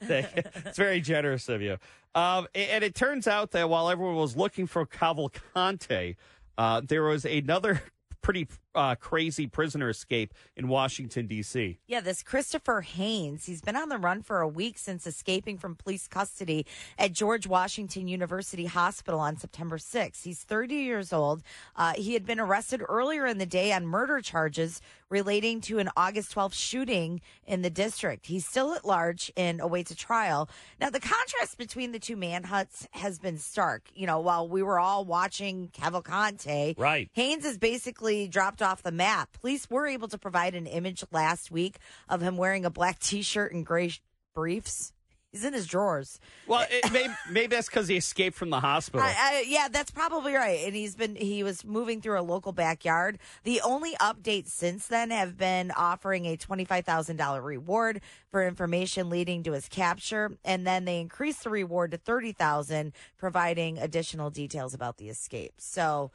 it's 0.00 0.78
very 0.78 1.02
generous 1.02 1.50
of 1.50 1.60
you. 1.60 1.76
Um, 2.14 2.48
and 2.54 2.82
it 2.82 2.94
turns 2.94 3.28
out 3.28 3.50
that 3.50 3.68
while 3.68 3.90
everyone 3.90 4.16
was 4.16 4.34
looking 4.34 4.66
for 4.66 4.86
Cavalcante, 4.86 6.16
uh, 6.56 6.80
there 6.82 7.02
was 7.02 7.26
another 7.26 7.82
pretty 8.22 8.48
uh, 8.78 8.94
crazy 8.94 9.46
prisoner 9.46 9.88
escape 9.88 10.32
in 10.56 10.68
Washington 10.68 11.26
D.C. 11.26 11.78
Yeah, 11.88 12.00
this 12.00 12.22
Christopher 12.22 12.82
Haynes, 12.82 13.46
he's 13.46 13.60
been 13.60 13.74
on 13.76 13.88
the 13.88 13.98
run 13.98 14.22
for 14.22 14.40
a 14.40 14.48
week 14.48 14.78
since 14.78 15.06
escaping 15.06 15.58
from 15.58 15.74
police 15.74 16.06
custody 16.06 16.64
at 16.96 17.12
George 17.12 17.46
Washington 17.46 18.06
University 18.06 18.66
Hospital 18.66 19.18
on 19.18 19.36
September 19.36 19.78
6th. 19.78 20.22
He's 20.22 20.44
30 20.44 20.76
years 20.76 21.12
old. 21.12 21.42
Uh, 21.74 21.94
he 21.94 22.14
had 22.14 22.24
been 22.24 22.38
arrested 22.38 22.80
earlier 22.88 23.26
in 23.26 23.38
the 23.38 23.46
day 23.46 23.72
on 23.72 23.84
murder 23.86 24.20
charges 24.20 24.80
relating 25.10 25.60
to 25.62 25.78
an 25.78 25.88
August 25.96 26.34
12th 26.34 26.52
shooting 26.54 27.20
in 27.46 27.62
the 27.62 27.70
district. 27.70 28.26
He's 28.26 28.46
still 28.46 28.74
at 28.74 28.84
large 28.84 29.32
and 29.36 29.58
awaits 29.60 29.90
a 29.90 29.96
trial. 29.96 30.48
Now, 30.80 30.90
the 30.90 31.00
contrast 31.00 31.56
between 31.58 31.92
the 31.92 31.98
two 31.98 32.14
manhunts 32.14 32.86
has 32.92 33.18
been 33.18 33.38
stark. 33.38 33.84
You 33.94 34.06
know, 34.06 34.20
while 34.20 34.46
we 34.46 34.62
were 34.62 34.78
all 34.78 35.04
watching 35.04 35.70
Cavalcante, 35.72 36.78
Right. 36.78 37.08
Haynes 37.14 37.46
is 37.46 37.56
basically 37.56 38.28
dropped 38.28 38.60
off 38.60 38.67
the 38.76 38.92
map. 38.92 39.32
Police 39.40 39.68
were 39.68 39.86
able 39.86 40.08
to 40.08 40.18
provide 40.18 40.54
an 40.54 40.66
image 40.66 41.04
last 41.10 41.50
week 41.50 41.78
of 42.08 42.20
him 42.20 42.36
wearing 42.36 42.64
a 42.64 42.70
black 42.70 42.98
T-shirt 42.98 43.52
and 43.52 43.64
gray 43.64 43.92
briefs. 44.34 44.92
He's 45.30 45.44
in 45.44 45.52
his 45.52 45.66
drawers. 45.66 46.20
Well, 46.46 46.66
it, 46.70 46.90
maybe, 46.90 47.12
maybe 47.30 47.46
that's 47.48 47.68
because 47.68 47.86
he 47.86 47.98
escaped 47.98 48.34
from 48.34 48.48
the 48.48 48.60
hospital. 48.60 49.02
I, 49.06 49.14
I, 49.18 49.44
yeah, 49.46 49.68
that's 49.70 49.90
probably 49.90 50.32
right. 50.32 50.60
And 50.64 50.74
he's 50.74 50.96
been 50.96 51.16
he 51.16 51.42
was 51.42 51.66
moving 51.66 52.00
through 52.00 52.18
a 52.18 52.22
local 52.22 52.52
backyard. 52.52 53.18
The 53.44 53.60
only 53.60 53.92
updates 54.00 54.48
since 54.48 54.86
then 54.86 55.10
have 55.10 55.36
been 55.36 55.70
offering 55.70 56.24
a 56.24 56.38
twenty 56.38 56.64
five 56.64 56.86
thousand 56.86 57.16
dollar 57.16 57.42
reward 57.42 58.00
for 58.30 58.46
information 58.46 59.10
leading 59.10 59.42
to 59.42 59.52
his 59.52 59.68
capture, 59.68 60.38
and 60.46 60.66
then 60.66 60.86
they 60.86 60.98
increased 60.98 61.44
the 61.44 61.50
reward 61.50 61.90
to 61.90 61.98
thirty 61.98 62.32
thousand, 62.32 62.94
providing 63.18 63.76
additional 63.76 64.30
details 64.30 64.72
about 64.72 64.96
the 64.96 65.10
escape. 65.10 65.52
So, 65.58 66.10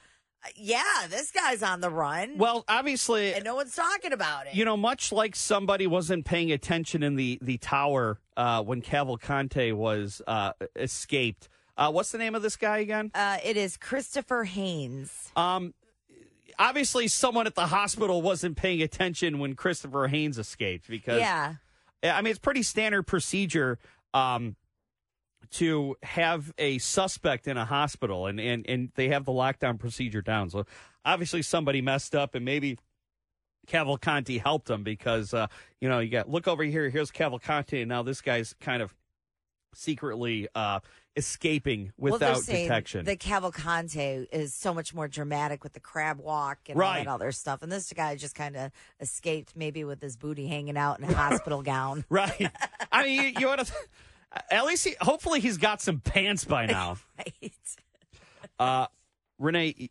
yeah, 0.56 0.84
this 1.10 1.32
guy's 1.32 1.64
on 1.64 1.82
the 1.82 1.90
run. 1.90 2.38
well, 2.38 2.66
obviously, 2.68 3.34
and 3.34 3.44
no 3.44 3.56
one's 3.56 3.76
talking 3.76 4.14
about 4.14 4.48
it. 4.48 4.56
you 4.56 4.66
know, 4.66 4.78
much 4.78 5.12
like 5.12 5.36
somebody 5.36 5.88
wasn't 5.88 6.26
paying 6.26 6.52
attention 6.52 7.04
in 7.04 7.16
the 7.16 7.40
the 7.42 7.58
tower 7.58 8.20
uh, 8.38 8.62
when 8.64 8.82
Cavalcante 8.82 9.74
was 9.74 10.22
uh, 10.28 10.54
escaped. 10.76 11.50
Uh, 11.78 11.92
what's 11.92 12.12
the 12.12 12.18
name 12.18 12.36
of 12.36 12.42
this 12.42 12.56
guy 12.56 12.80
again? 12.80 13.12
uh, 13.16 13.38
it 13.44 13.58
is 13.58 13.78
Christopher 13.78 14.44
Haynes. 14.44 15.32
Um, 15.36 15.74
obviously, 16.60 17.08
someone 17.08 17.48
at 17.48 17.56
the 17.56 17.68
hospital 17.68 18.22
wasn't 18.22 18.58
paying 18.58 18.82
attention 18.82 19.40
when 19.40 19.56
Christopher 19.56 20.08
Haynes 20.08 20.38
escaped 20.38 20.88
because 20.88 21.20
Yeah, 21.20 21.56
I 22.04 22.22
mean 22.22 22.32
it's 22.32 22.40
pretty 22.40 22.64
standard 22.64 23.04
procedure 23.04 23.80
um, 24.14 24.56
to 25.54 25.96
have 26.04 26.54
a 26.58 26.78
suspect 26.80 27.48
in 27.48 27.58
a 27.58 27.66
hospital, 27.66 28.28
and, 28.28 28.40
and 28.40 28.66
and 28.68 28.92
they 28.96 29.10
have 29.10 29.26
the 29.26 29.32
lockdown 29.32 29.80
procedure 29.80 30.22
down. 30.22 30.50
So 30.50 30.66
obviously 31.06 31.42
somebody 31.42 31.82
messed 31.82 32.16
up, 32.16 32.36
and 32.36 32.44
maybe 32.44 32.78
Cavalcante 33.68 34.42
helped 34.42 34.70
him 34.70 34.84
because 34.84 35.34
uh, 35.34 35.48
you 35.80 35.90
know 35.90 36.00
you 36.00 36.10
got 36.10 36.30
look 36.30 36.48
over 36.48 36.64
here. 36.64 36.90
Here's 36.90 37.12
Cavalcante, 37.12 37.82
and 37.82 37.90
now 37.90 38.04
this 38.04 38.22
guy's 38.22 38.56
kind 38.60 38.82
of 38.82 38.96
secretly 39.76 40.48
uh, 40.56 40.80
escaping 41.16 41.94
well, 41.98 42.14
without 42.14 42.40
saying 42.40 42.68
detection. 42.68 43.06
The 43.06 43.18
Cavalcante 43.18 44.28
is 44.32 44.54
so 44.54 44.74
much 44.74 44.94
more 44.94 45.08
dramatic 45.08 45.64
with 45.64 45.74
the 45.74 45.80
crab 45.80 46.20
walk 46.20 46.60
and 46.68 46.82
all 46.82 46.94
that 46.94 47.08
other 47.08 47.32
stuff, 47.32 47.62
and 47.62 47.72
this 47.72 47.92
guy 47.94 48.16
just 48.16 48.36
kind 48.36 48.56
of 48.56 48.72
escaped, 49.00 49.56
maybe 49.56 49.84
with 49.84 50.02
his 50.02 50.18
booty 50.18 50.48
hanging 50.48 50.78
out 50.78 51.00
in 51.00 51.06
a 51.06 51.14
hospital 51.14 51.62
gown. 51.62 52.06
Right. 52.14 52.52
I 52.92 53.04
mean, 53.04 53.22
you, 53.22 53.34
you 53.40 53.48
want 53.48 53.66
to. 53.66 53.74
At 54.50 54.66
least, 54.66 54.86
he, 54.86 54.96
hopefully, 55.00 55.40
he's 55.40 55.58
got 55.58 55.82
some 55.82 56.00
pants 56.00 56.46
by 56.46 56.66
now. 56.66 56.98
Right. 57.18 57.52
Uh, 58.60 58.88
Renee, 59.40 59.90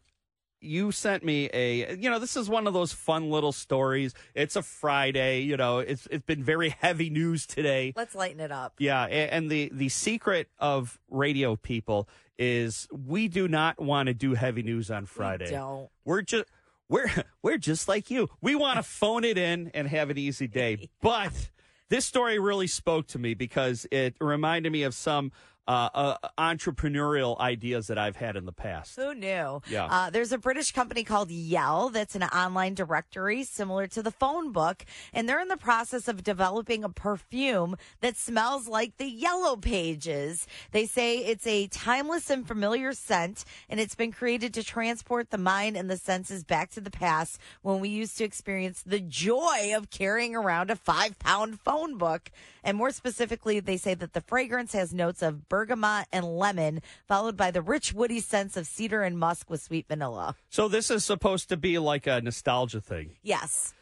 you 0.61 0.93
sent 0.93 1.25
me 1.25 1.49
a. 1.53 1.95
You 1.97 2.11
know, 2.11 2.19
this 2.19 2.37
is 2.37 2.49
one 2.49 2.67
of 2.67 2.75
those 2.75 2.93
fun 2.93 3.31
little 3.31 3.53
stories. 3.53 4.15
It's 4.35 4.57
a 4.57 4.63
Friday. 4.63 5.41
You 5.41 5.57
know, 5.57 5.79
it's 5.79 6.07
it's 6.11 6.25
been 6.25 6.43
very 6.43 6.69
heavy 6.81 7.11
news 7.11 7.47
today. 7.47 7.93
Let's 7.97 8.15
lighten 8.15 8.41
it 8.41 8.53
up. 8.53 8.75
Yeah, 8.79 9.05
and 9.05 9.51
the 9.51 9.71
the 9.73 9.89
secret 9.89 10.49
of 10.59 10.99
radio 11.11 11.57
people 11.57 12.09
is 12.39 12.89
we 12.91 13.29
do 13.29 13.49
not 13.49 13.81
want 13.81 14.09
to 14.09 14.15
do 14.15 14.35
heavy 14.35 14.63
news 14.63 14.91
on 14.91 15.07
Friday. 15.07 15.51
don't. 15.51 15.89
We're 16.05 16.23
just 16.23 16.45
we're 16.89 17.11
we're 17.43 17.59
just 17.59 17.89
like 17.89 18.11
you. 18.11 18.29
We 18.41 18.55
want 18.55 18.77
to 18.77 18.83
phone 18.83 19.25
it 19.25 19.39
in 19.39 19.71
and 19.75 19.89
have 19.89 20.11
an 20.11 20.19
easy 20.19 20.47
day. 20.47 20.89
But 21.01 21.51
this 21.93 22.07
story 22.07 22.39
really 22.39 22.69
spoke 22.69 23.07
to 23.07 23.19
me 23.19 23.35
because 23.35 23.87
it 23.91 24.17
reminded 24.19 24.73
me 24.73 24.83
of 24.85 24.95
some 24.95 25.31
uh, 25.69 25.89
uh, 25.95 26.17
entrepreneurial 26.39 27.39
ideas 27.39 27.87
that 27.87 27.99
I've 27.99 28.17
had 28.17 28.37
in 28.37 28.47
the 28.47 28.53
past. 28.53 28.97
Who 28.97 29.15
knew? 29.15 29.63
Yeah. 29.69 29.87
Uh, 29.87 30.11
there's 30.11 30.33
a 30.33 30.39
British 30.39 30.73
company 30.73 31.05
called 31.05 31.31
Yell 31.31 31.89
that's 31.91 32.15
an 32.15 32.25
online 32.25 32.75
directory 32.75 33.45
similar 33.45 33.87
to 33.89 34.03
the 34.03 34.11
phone 34.11 34.53
book, 34.53 34.85
and 35.13 35.29
they're 35.29 35.41
in 35.41 35.49
the 35.49 35.57
process 35.57 36.09
of 36.09 36.25
developing 36.25 36.83
a 36.83 36.89
perfume 36.89 37.77
that 38.01 38.17
smells 38.17 38.67
like 38.67 38.97
the 38.97 39.09
Yellow 39.09 39.57
Pages. 39.57 40.47
They 40.73 40.87
say 40.87 41.19
it's 41.19 41.47
a 41.47 41.69
timeless 41.69 42.29
and 42.31 42.47
familiar 42.47 42.93
scent, 42.93 43.45
and 43.69 43.79
it's 43.79 43.95
been 43.95 44.13
created 44.13 44.53
to 44.55 44.65
transport 44.65 45.31
the 45.31 45.39
mind 45.39 45.77
and 45.77 45.89
the 45.89 45.97
senses 45.97 46.45
back 46.45 46.71
to 46.73 46.81
the 46.81 46.91
past 46.91 47.39
when 47.63 47.81
we 47.81 47.89
used 47.89 48.19
to 48.19 48.25
experience 48.25 48.83
the 48.85 49.01
joy 49.01 49.73
of 49.77 49.91
carrying 49.91 50.35
around 50.35 50.71
a 50.71 50.77
five 50.77 51.19
pound 51.19 51.61
phone 51.61 51.97
book. 51.99 52.31
And 52.65 52.77
more 52.77 52.91
specifically, 52.91 53.61
they 53.61 53.77
say 53.77 53.95
that 53.95 54.13
the 54.13 54.21
fragrance 54.21 54.73
has 54.73 54.95
notes 54.95 55.23
of 55.23 55.49
bergamot 55.53 56.07
and 56.11 56.25
lemon, 56.39 56.81
followed 57.07 57.37
by 57.37 57.51
the 57.51 57.61
rich 57.61 57.93
woody 57.93 58.21
scents 58.21 58.57
of 58.57 58.67
cedar 58.67 59.03
and 59.03 59.19
musk 59.19 59.51
with 59.51 59.61
sweet 59.61 59.87
vanilla. 59.87 60.35
So 60.49 60.67
this 60.67 60.91
is 60.91 61.05
supposed 61.05 61.51
to 61.51 61.59
be 61.59 61.79
like 61.79 62.07
a 62.07 62.23
nostalgia 62.23 62.81
thing. 62.81 63.17
Yes. 63.23 63.75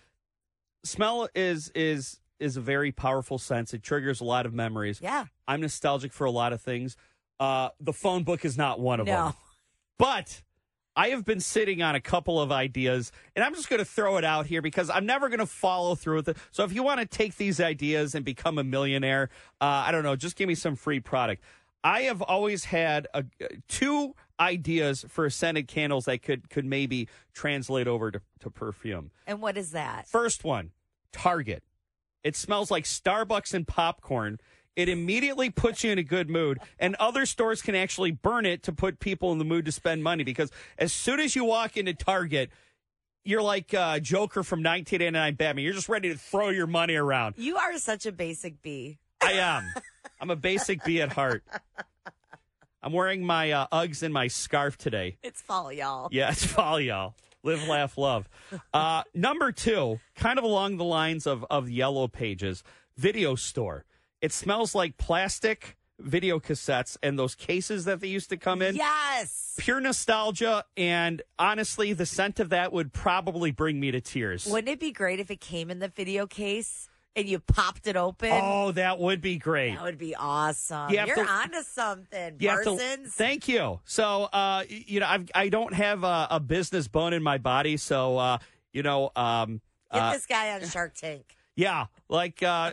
Smell 0.83 1.28
is 1.33 1.70
is 1.76 2.18
is 2.40 2.56
a 2.56 2.61
very 2.61 2.90
powerful 2.90 3.38
sense. 3.38 3.72
It 3.72 3.85
triggers 3.85 4.20
a 4.20 4.24
lot 4.24 4.46
of 4.46 4.52
memories. 4.52 4.98
Yeah. 5.00 5.26
I'm 5.46 5.61
nostalgic 5.61 6.12
for 6.12 6.24
a 6.24 6.30
lot 6.33 6.52
of 6.52 6.61
things. 6.61 6.96
Uh, 7.38 7.68
the 7.78 7.92
phone 7.92 8.24
book 8.24 8.44
is 8.44 8.59
not 8.59 8.80
one 8.80 8.98
of 8.98 9.06
No. 9.06 9.12
them. 9.26 9.33
But 9.98 10.42
I 10.96 11.11
have 11.11 11.24
been 11.24 11.40
sitting 11.40 11.83
on 11.83 11.94
a 11.94 12.00
couple 12.00 12.40
of 12.40 12.50
ideas, 12.50 13.12
and 13.37 13.44
I'm 13.44 13.54
just 13.54 13.68
going 13.68 13.78
to 13.78 13.85
throw 13.85 14.16
it 14.16 14.24
out 14.24 14.46
here 14.46 14.61
because 14.61 14.90
I'm 14.90 15.06
never 15.06 15.28
going 15.28 15.38
to 15.38 15.46
follow 15.46 15.94
through 15.94 16.16
with 16.16 16.28
it. 16.30 16.37
So 16.50 16.64
if 16.64 16.72
you 16.72 16.83
want 16.83 17.00
to 17.00 17.06
take 17.06 17.37
these 17.37 17.61
ideas 17.61 18.14
and 18.14 18.24
become 18.24 18.59
a 18.59 18.64
millionaire, 18.64 19.28
uh, 19.61 19.64
I 19.87 19.92
don't 19.92 20.02
know, 20.02 20.16
just 20.16 20.37
give 20.37 20.48
me 20.48 20.54
some 20.56 20.74
free 20.76 20.98
product. 21.00 21.42
I 21.83 22.03
have 22.03 22.23
always 22.23 22.64
had 22.64 23.07
a, 23.14 23.25
two 23.69 24.14
ideas 24.38 25.05
for 25.09 25.29
scented 25.31 25.69
candles 25.69 26.07
that 26.07 26.23
could 26.23 26.51
could 26.51 26.64
maybe 26.64 27.09
translate 27.33 27.87
over 27.87 28.11
to, 28.11 28.21
to 28.40 28.51
perfume. 28.51 29.11
And 29.27 29.40
what 29.40 29.57
is 29.57 29.73
that? 29.73 30.07
First 30.09 30.45
one, 30.45 30.71
Target. 31.12 31.62
It 32.23 32.37
smells 32.37 32.71
like 32.71 32.85
Starbucks 32.85 33.55
and 33.55 33.66
popcorn. 33.66 34.38
It 34.77 34.88
immediately 34.88 35.51
puts 35.51 35.83
you 35.83 35.90
in 35.90 35.99
a 35.99 36.03
good 36.03 36.31
mood, 36.31 36.59
and 36.79 36.95
other 36.97 37.27
stores 37.27 37.61
can 37.61 37.75
actually 37.75 38.12
burn 38.12 38.47
it 38.47 38.62
to 38.64 38.73
put 38.73 39.01
people 39.01 39.33
in 39.33 39.38
the 39.38 39.45
mood 39.45 39.64
to 39.64 39.73
spend 39.73 40.03
money 40.03 40.25
because 40.25 40.51
as 40.79 40.93
soon 40.93 41.19
as 41.21 41.35
you 41.35 41.45
walk 41.45 41.77
into 41.77 41.93
Target, 41.93 42.51
you're 43.25 43.43
like 43.43 43.75
uh, 43.75 43.99
Joker 43.99 44.43
from 44.43 44.61
1989 44.61 45.35
Batman. 45.35 45.64
You're 45.64 45.75
just 45.75 45.88
ready 45.88 46.11
to 46.11 46.16
throw 46.16 46.51
your 46.51 46.66
money 46.66 46.95
around. 46.95 47.35
You 47.37 47.57
are 47.57 47.77
such 47.79 48.07
a 48.07 48.12
basic 48.12 48.62
bee. 48.62 48.99
I 49.22 49.33
am. 49.33 49.72
I'm 50.20 50.30
a 50.30 50.37
basic 50.37 50.85
bee 50.85 51.00
at 51.00 51.12
heart. 51.12 51.42
I'm 52.83 52.92
wearing 52.92 53.24
my 53.24 53.50
uh, 53.50 53.66
Uggs 53.72 54.02
and 54.02 54.12
my 54.12 54.28
scarf 54.28 54.78
today. 54.78 55.18
It's 55.22 55.42
fall, 55.42 55.72
y'all. 55.72 56.09
Yeah, 56.11 56.30
it's 56.30 56.44
fall, 56.44 56.80
y'all. 56.80 57.14
Live, 57.42 57.66
laugh, 57.68 57.96
love. 57.96 58.28
Uh, 58.72 59.02
number 59.14 59.50
two, 59.50 59.98
kind 60.14 60.38
of 60.38 60.44
along 60.44 60.76
the 60.76 60.85
lines 60.85 61.26
of, 61.26 61.44
of 61.50 61.70
Yellow 61.70 62.06
Pages, 62.06 62.62
video 62.96 63.35
store. 63.35 63.85
It 64.20 64.33
smells 64.33 64.74
like 64.74 64.98
plastic 64.98 65.78
video 65.98 66.38
cassettes 66.38 66.96
and 67.02 67.18
those 67.18 67.35
cases 67.35 67.87
that 67.87 68.00
they 68.00 68.09
used 68.09 68.28
to 68.30 68.37
come 68.37 68.61
in. 68.61 68.74
Yes. 68.76 69.54
Pure 69.59 69.80
nostalgia, 69.80 70.64
and 70.76 71.22
honestly, 71.38 71.92
the 71.94 72.06
scent 72.06 72.40
of 72.40 72.50
that 72.50 72.72
would 72.72 72.92
probably 72.92 73.50
bring 73.50 73.80
me 73.80 73.90
to 73.90 74.00
tears. 74.00 74.46
Wouldn't 74.46 74.68
it 74.68 74.80
be 74.80 74.92
great 74.92 75.20
if 75.20 75.30
it 75.30 75.40
came 75.40 75.70
in 75.70 75.78
the 75.78 75.88
video 75.88 76.26
case 76.26 76.89
and 77.16 77.29
you 77.29 77.38
popped 77.40 77.87
it 77.87 77.96
open? 77.96 78.31
Oh, 78.33 78.73
that 78.73 78.99
would 78.99 79.20
be 79.20 79.37
great. 79.38 79.75
That 79.75 79.83
would 79.83 79.99
be 79.99 80.14
awesome. 80.14 80.90
You 80.90 81.03
You're 81.07 81.16
to- 81.16 81.27
onto 81.27 81.62
something, 81.62 82.37
You 82.38 82.49
have 82.51 82.62
to- 82.64 82.70
Parsons. 82.77 83.14
thank 83.14 83.49
you. 83.49 83.81
So, 83.85 84.25
uh, 84.33 84.64
you 84.68 85.01
know, 85.01 85.07
I've, 85.07 85.31
I 85.35 85.49
don't 85.49 85.75
have 85.75 86.05
a, 86.05 86.29
a 86.31 86.40
business 86.40 86.88
bone 86.88 87.12
in 87.12 87.23
my 87.23 87.38
body, 87.38 87.77
so 87.77 88.16
uh, 88.18 88.38
you 88.73 88.83
know, 88.83 89.11
um, 89.16 89.61
Get 89.92 90.03
uh, 90.03 90.12
this 90.12 90.27
guy 90.27 90.53
on 90.55 90.66
Shark 90.68 90.94
Tank. 90.94 91.37
yeah, 91.57 91.87
like 92.09 92.42
uh, 92.44 92.70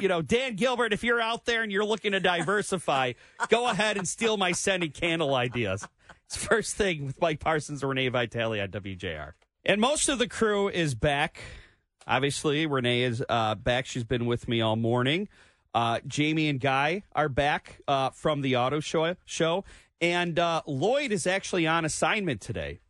you 0.00 0.06
know, 0.08 0.20
Dan 0.20 0.54
Gilbert. 0.54 0.92
If 0.92 1.02
you're 1.02 1.20
out 1.20 1.46
there 1.46 1.62
and 1.62 1.72
you're 1.72 1.84
looking 1.84 2.12
to 2.12 2.20
diversify, 2.20 3.14
go 3.48 3.66
ahead 3.68 3.96
and 3.96 4.06
steal 4.06 4.36
my 4.36 4.52
scented 4.52 4.92
candle 4.92 5.34
ideas. 5.34 5.88
It's 6.26 6.36
first 6.36 6.76
thing 6.76 7.06
with 7.06 7.18
Mike 7.22 7.40
Parsons 7.40 7.82
Renee 7.82 8.08
Vitale 8.08 8.60
on 8.60 8.68
WJR, 8.68 9.32
and 9.64 9.80
most 9.80 10.10
of 10.10 10.18
the 10.18 10.28
crew 10.28 10.68
is 10.68 10.94
back. 10.94 11.40
Obviously, 12.08 12.66
Renee 12.66 13.02
is 13.02 13.22
uh, 13.28 13.54
back. 13.54 13.86
She's 13.86 14.02
been 14.04 14.24
with 14.26 14.48
me 14.48 14.60
all 14.62 14.76
morning. 14.76 15.28
Uh, 15.74 16.00
Jamie 16.06 16.48
and 16.48 16.58
Guy 16.58 17.02
are 17.14 17.28
back 17.28 17.80
uh, 17.86 18.10
from 18.10 18.40
the 18.40 18.56
auto 18.56 18.80
show, 18.80 19.14
show. 19.26 19.64
and 20.00 20.38
uh, 20.38 20.62
Lloyd 20.66 21.12
is 21.12 21.26
actually 21.26 21.66
on 21.66 21.84
assignment 21.84 22.40
today. 22.40 22.80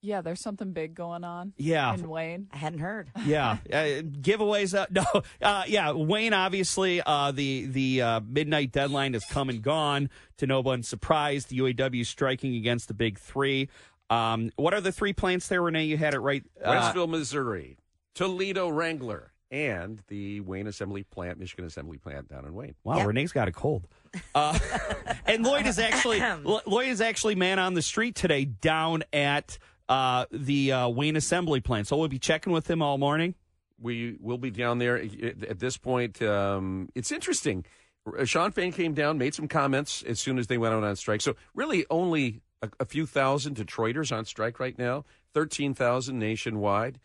Yeah, 0.00 0.20
there's 0.20 0.40
something 0.40 0.72
big 0.72 0.94
going 0.94 1.24
on. 1.24 1.54
Yeah. 1.56 1.94
In 1.94 2.06
Wayne. 2.08 2.48
I 2.52 2.58
hadn't 2.58 2.80
heard. 2.80 3.10
Yeah, 3.24 3.56
uh, 3.72 4.02
giveaways. 4.02 4.78
Uh, 4.78 4.86
no, 4.90 5.04
uh, 5.40 5.64
yeah. 5.66 5.92
Wayne, 5.92 6.34
obviously, 6.34 7.00
uh, 7.04 7.32
the 7.32 7.66
the 7.66 8.02
uh, 8.02 8.20
midnight 8.26 8.70
deadline 8.70 9.14
has 9.14 9.24
come 9.24 9.48
and 9.48 9.62
gone. 9.62 10.10
To 10.38 10.46
no 10.46 10.60
one's 10.60 10.88
surprise, 10.88 11.46
the 11.46 11.58
UAW 11.58 12.04
striking 12.04 12.54
against 12.54 12.88
the 12.88 12.94
big 12.94 13.18
three. 13.18 13.68
Um, 14.10 14.50
what 14.56 14.74
are 14.74 14.82
the 14.82 14.92
three 14.92 15.14
plants 15.14 15.48
there, 15.48 15.62
Renee? 15.62 15.84
You 15.84 15.96
had 15.96 16.12
it 16.12 16.18
right. 16.20 16.44
Uh, 16.62 16.72
Wentzville, 16.72 17.08
Missouri, 17.08 17.78
Toledo 18.14 18.68
Wrangler, 18.68 19.32
and 19.50 20.02
the 20.08 20.40
Wayne 20.40 20.66
Assembly 20.66 21.02
Plant, 21.04 21.38
Michigan 21.38 21.64
Assembly 21.64 21.98
Plant 21.98 22.28
down 22.28 22.44
in 22.44 22.54
Wayne. 22.54 22.74
Wow, 22.82 22.98
Yep. 22.98 23.06
Renee's 23.06 23.32
got 23.32 23.46
a 23.48 23.52
cold. 23.52 23.86
Uh, 24.34 24.58
and 25.26 25.44
Lloyd 25.44 25.66
is 25.66 25.78
actually 25.78 26.20
Lloyd 26.44 26.88
is 26.88 27.00
actually 27.00 27.34
man 27.34 27.58
on 27.58 27.74
the 27.74 27.82
street 27.82 28.14
today 28.14 28.44
down 28.44 29.04
at 29.12 29.58
uh, 29.88 30.26
the 30.30 30.72
uh, 30.72 30.88
Wayne 30.88 31.16
Assembly 31.16 31.60
plant. 31.60 31.86
So 31.86 31.96
we'll 31.96 32.08
be 32.08 32.18
checking 32.18 32.52
with 32.52 32.68
him 32.70 32.82
all 32.82 32.98
morning. 32.98 33.34
We 33.80 34.16
will 34.20 34.38
be 34.38 34.50
down 34.50 34.78
there 34.78 34.96
at 34.96 35.44
at 35.44 35.58
this 35.58 35.76
point. 35.76 36.22
Um, 36.22 36.88
it's 36.94 37.12
interesting. 37.12 37.64
Uh, 38.06 38.24
Shawn 38.24 38.52
Fain 38.52 38.72
came 38.72 38.94
down, 38.94 39.18
made 39.18 39.34
some 39.34 39.48
comments 39.48 40.02
as 40.02 40.20
soon 40.20 40.38
as 40.38 40.46
they 40.46 40.58
went 40.58 40.74
out 40.74 40.84
on 40.84 40.94
strike. 40.96 41.20
So 41.20 41.36
really, 41.54 41.84
only 41.90 42.40
a, 42.62 42.70
a 42.80 42.84
few 42.84 43.04
thousand 43.06 43.56
Detroiters 43.56 44.16
on 44.16 44.24
strike 44.24 44.58
right 44.60 44.78
now. 44.78 45.04
Thirteen 45.32 45.74
thousand 45.74 46.18
nationwide. 46.18 46.98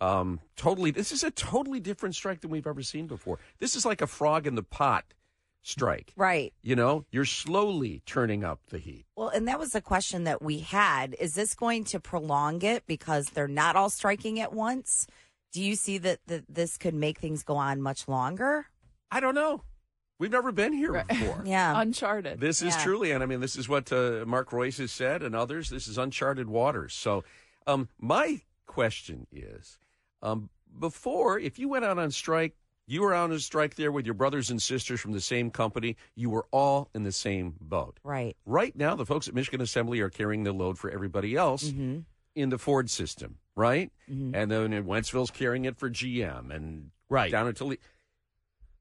Um, 0.00 0.40
totally, 0.56 0.90
this 0.90 1.12
is 1.12 1.22
a 1.24 1.30
totally 1.30 1.80
different 1.80 2.14
strike 2.14 2.40
than 2.40 2.50
we've 2.50 2.66
ever 2.66 2.82
seen 2.82 3.06
before. 3.06 3.38
This 3.58 3.76
is 3.76 3.84
like 3.86 4.00
a 4.02 4.06
frog 4.06 4.46
in 4.46 4.54
the 4.54 4.62
pot 4.62 5.04
strike. 5.62 6.12
Right. 6.16 6.52
You 6.62 6.76
know, 6.76 7.06
you're 7.10 7.24
slowly 7.24 8.02
turning 8.04 8.44
up 8.44 8.60
the 8.68 8.78
heat. 8.78 9.06
Well, 9.16 9.28
and 9.28 9.48
that 9.48 9.58
was 9.58 9.74
a 9.74 9.80
question 9.80 10.24
that 10.24 10.42
we 10.42 10.58
had. 10.58 11.14
Is 11.18 11.34
this 11.34 11.54
going 11.54 11.84
to 11.84 12.00
prolong 12.00 12.60
it 12.62 12.84
because 12.86 13.30
they're 13.30 13.48
not 13.48 13.76
all 13.76 13.88
striking 13.88 14.40
at 14.40 14.52
once? 14.52 15.06
Do 15.52 15.62
you 15.62 15.74
see 15.76 15.98
that, 15.98 16.18
that 16.26 16.44
this 16.48 16.76
could 16.76 16.94
make 16.94 17.18
things 17.18 17.42
go 17.42 17.56
on 17.56 17.80
much 17.80 18.08
longer? 18.08 18.66
I 19.10 19.20
don't 19.20 19.34
know. 19.36 19.62
We've 20.18 20.30
never 20.30 20.52
been 20.52 20.72
here 20.72 20.92
Right. 20.92 21.06
before. 21.06 21.42
Yeah. 21.46 21.80
Uncharted. 21.80 22.40
This 22.40 22.60
is 22.60 22.74
Yeah. 22.76 22.82
truly, 22.82 23.10
and 23.12 23.22
I 23.22 23.26
mean, 23.26 23.40
this 23.40 23.56
is 23.56 23.68
what 23.68 23.90
uh, 23.92 24.24
Mark 24.26 24.50
Reuss 24.50 24.78
has 24.78 24.92
said, 24.92 25.22
and 25.22 25.34
others. 25.34 25.70
This 25.70 25.86
is 25.88 25.96
uncharted 25.96 26.48
waters. 26.48 26.92
So, 26.94 27.24
um, 27.66 27.88
my 27.98 28.42
question 28.66 29.26
is, 29.32 29.78
um, 30.24 30.48
before, 30.78 31.38
if 31.38 31.58
you 31.58 31.68
went 31.68 31.84
out 31.84 31.98
on 31.98 32.10
strike, 32.10 32.56
you 32.86 33.02
were 33.02 33.14
out 33.14 33.30
on 33.30 33.38
strike 33.38 33.76
there 33.76 33.92
with 33.92 34.04
your 34.04 34.14
brothers 34.14 34.50
and 34.50 34.60
sisters 34.60 35.00
from 35.00 35.12
the 35.12 35.20
same 35.20 35.50
company. 35.50 35.96
You 36.16 36.30
were 36.30 36.46
all 36.50 36.88
in 36.94 37.02
the 37.04 37.12
same 37.12 37.54
boat. 37.60 37.98
right. 38.02 38.36
Right 38.44 38.74
now, 38.76 38.94
the 38.96 39.06
folks 39.06 39.28
at 39.28 39.34
Michigan 39.34 39.60
Assembly 39.60 40.00
are 40.00 40.10
carrying 40.10 40.42
the 40.44 40.52
load 40.52 40.78
for 40.78 40.90
everybody 40.90 41.36
else 41.36 41.64
Mm-hmm. 41.70 42.00
in 42.34 42.48
the 42.50 42.58
Ford 42.58 42.90
system, 42.90 43.36
right? 43.54 43.90
Mhm. 44.10 44.32
And 44.34 44.50
then 44.50 44.72
in 44.72 44.84
Wentzville's 44.84 45.30
carrying 45.30 45.64
it 45.64 45.76
for 45.76 45.88
GM 45.88 46.50
and 46.50 46.90
Right. 47.08 47.30
down 47.30 47.46
until 47.46 47.72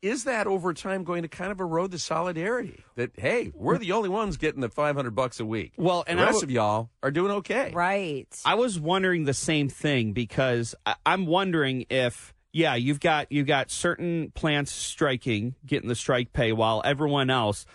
is 0.04 0.26
that 0.26 0.46
over 0.46 0.74
time 0.74 1.04
going 1.04 1.24
to 1.24 1.28
kind 1.28 1.52
of 1.52 1.60
erode 1.60 1.90
the 1.90 1.98
solidarity 1.98 2.84
that 2.96 3.10
hey 3.18 3.52
we're 3.56 3.78
the 3.80 3.92
only 3.94 4.10
ones 4.10 4.38
getting 4.38 4.62
the 4.62 4.70
500 4.70 5.16
bucks 5.16 5.40
a 5.40 5.46
week 5.46 5.74
Well, 5.78 6.04
and 6.06 6.20
the 6.20 6.24
rest 6.24 6.42
w- 6.42 6.46
of 6.46 6.52
y'all 6.52 6.90
are 7.02 7.10
doing 7.10 7.32
okay 7.32 7.72
Right. 7.74 8.28
I 8.46 8.54
was 8.56 8.80
wondering 8.80 9.24
the 9.24 9.34
same 9.34 9.70
thing 9.70 10.14
because 10.14 10.76
I- 10.86 10.96
I'm 11.06 11.26
wondering 11.26 11.86
if 11.90 12.34
yeah, 12.56 12.76
you've 12.76 13.00
got 13.00 13.32
you've 13.32 13.48
got 13.48 13.72
certain 13.72 14.30
plants 14.36 14.72
striking, 14.72 15.56
getting 15.66 15.90
the 15.90 15.96
strike 15.96 16.34
pay, 16.34 16.52
while 16.52 16.84
everyone 16.86 17.32
else, 17.32 17.66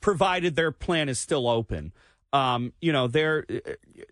provided 0.00 0.56
their 0.56 0.72
plan 0.72 1.10
is 1.10 1.18
still 1.18 1.46
open, 1.46 1.92
um, 2.32 2.72
you 2.80 2.92
know 2.92 3.06
they're 3.06 3.44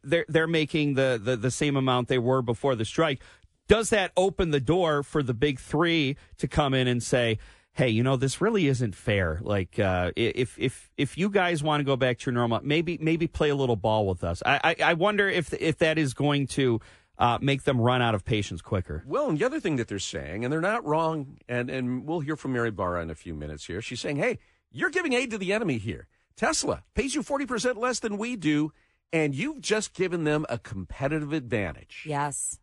they're 0.02 0.26
they're 0.28 0.46
making 0.46 0.94
the, 0.94 1.18
the 1.22 1.36
the 1.36 1.50
same 1.50 1.76
amount 1.76 2.08
they 2.08 2.18
were 2.18 2.42
before 2.42 2.74
the 2.74 2.84
strike. 2.84 3.22
Does 3.68 3.90
that 3.90 4.12
open 4.16 4.50
the 4.50 4.60
door 4.60 5.02
for 5.02 5.22
the 5.22 5.34
big 5.34 5.58
three 5.58 6.16
to 6.38 6.48
come 6.48 6.74
in 6.74 6.86
and 6.88 7.02
say? 7.02 7.38
Hey, 7.72 7.90
you 7.90 8.02
know 8.02 8.16
this 8.16 8.40
really 8.40 8.68
isn't 8.68 8.94
fair. 8.94 9.38
Like, 9.42 9.78
uh, 9.78 10.10
if 10.16 10.58
if 10.58 10.90
if 10.96 11.18
you 11.18 11.28
guys 11.28 11.62
want 11.62 11.80
to 11.80 11.84
go 11.84 11.94
back 11.94 12.16
to 12.20 12.26
your 12.30 12.32
normal, 12.32 12.60
maybe 12.62 12.96
maybe 13.02 13.26
play 13.26 13.50
a 13.50 13.54
little 13.54 13.76
ball 13.76 14.06
with 14.06 14.24
us. 14.24 14.42
I 14.46 14.60
I, 14.64 14.76
I 14.82 14.94
wonder 14.94 15.28
if 15.28 15.52
if 15.52 15.76
that 15.78 15.98
is 15.98 16.14
going 16.14 16.46
to 16.48 16.80
uh, 17.18 17.36
make 17.42 17.64
them 17.64 17.78
run 17.78 18.00
out 18.00 18.14
of 18.14 18.24
patience 18.24 18.62
quicker. 18.62 19.02
well 19.06 19.28
and 19.28 19.38
the 19.38 19.44
other 19.44 19.60
thing 19.60 19.76
that 19.76 19.88
they're 19.88 19.98
saying 19.98 20.42
and 20.44 20.50
they're 20.52 20.60
not 20.62 20.84
wrong 20.86 21.36
and 21.48 21.68
and 21.68 22.06
we'll 22.06 22.20
hear 22.20 22.36
from 22.36 22.52
mary 22.52 22.70
barra 22.70 23.02
in 23.02 23.08
a 23.10 23.14
few 23.14 23.32
minutes 23.34 23.64
here 23.66 23.80
she's 23.80 24.00
saying 24.00 24.16
hey 24.16 24.38
you're 24.70 24.90
giving 24.90 25.14
aid 25.14 25.30
to 25.30 25.38
the 25.38 25.50
enemy 25.50 25.78
here 25.78 26.08
tesla 26.36 26.82
pays 26.94 27.14
you 27.14 27.22
40% 27.22 27.76
less 27.78 28.00
than 28.00 28.18
we 28.18 28.36
do 28.36 28.70
and 29.14 29.34
you've 29.34 29.62
just 29.62 29.94
given 29.94 30.24
them 30.24 30.44
a 30.50 30.58
competitive 30.58 31.32
advantage 31.32 32.04
Yes. 32.06 32.58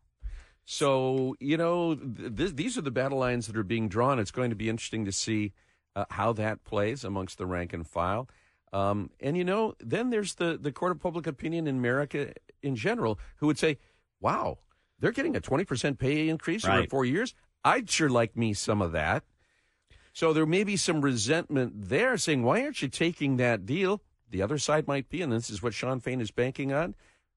So, 0.64 1.36
you 1.40 1.56
know, 1.56 1.94
th- 1.94 2.36
th- 2.36 2.56
these 2.56 2.78
are 2.78 2.82
the 2.82 2.90
battle 2.90 3.18
lines 3.18 3.46
that 3.46 3.56
are 3.56 3.62
being 3.62 3.88
drawn. 3.88 4.18
It's 4.18 4.30
going 4.30 4.50
to 4.50 4.56
be 4.56 4.68
interesting 4.68 5.04
to 5.04 5.12
see 5.12 5.52
uh, 5.94 6.06
how 6.10 6.32
that 6.34 6.64
plays 6.64 7.04
amongst 7.04 7.38
the 7.38 7.46
rank 7.46 7.72
and 7.72 7.86
file. 7.86 8.28
Um, 8.72 9.10
and, 9.20 9.36
you 9.36 9.44
know, 9.44 9.74
then 9.78 10.10
there's 10.10 10.34
the, 10.34 10.58
the 10.60 10.72
court 10.72 10.92
of 10.92 11.00
public 11.00 11.26
opinion 11.26 11.66
in 11.66 11.76
America 11.76 12.32
in 12.62 12.76
general 12.76 13.18
who 13.36 13.46
would 13.46 13.58
say, 13.58 13.78
wow, 14.20 14.58
they're 14.98 15.12
getting 15.12 15.36
a 15.36 15.40
20% 15.40 15.98
pay 15.98 16.28
increase 16.28 16.64
over 16.64 16.86
four 16.88 17.04
years. 17.04 17.34
I'd 17.64 17.88
sure 17.88 18.08
like 18.08 18.36
me 18.36 18.52
some 18.52 18.82
of 18.82 18.92
that. 18.92 19.24
So 20.12 20.32
there 20.32 20.46
may 20.46 20.64
be 20.64 20.76
some 20.76 21.00
resentment 21.02 21.88
there 21.88 22.16
saying, 22.16 22.42
why 22.42 22.62
aren't 22.62 22.82
you 22.82 22.88
taking 22.88 23.36
that 23.36 23.66
deal? 23.66 24.00
The 24.30 24.42
other 24.42 24.58
side 24.58 24.86
might 24.86 25.08
be, 25.08 25.22
and 25.22 25.32
this 25.32 25.50
is 25.50 25.62
what 25.62 25.74
Shawn 25.74 26.00
Fain 26.00 26.20
is 26.20 26.30
banking 26.30 26.72
on. 26.72 26.94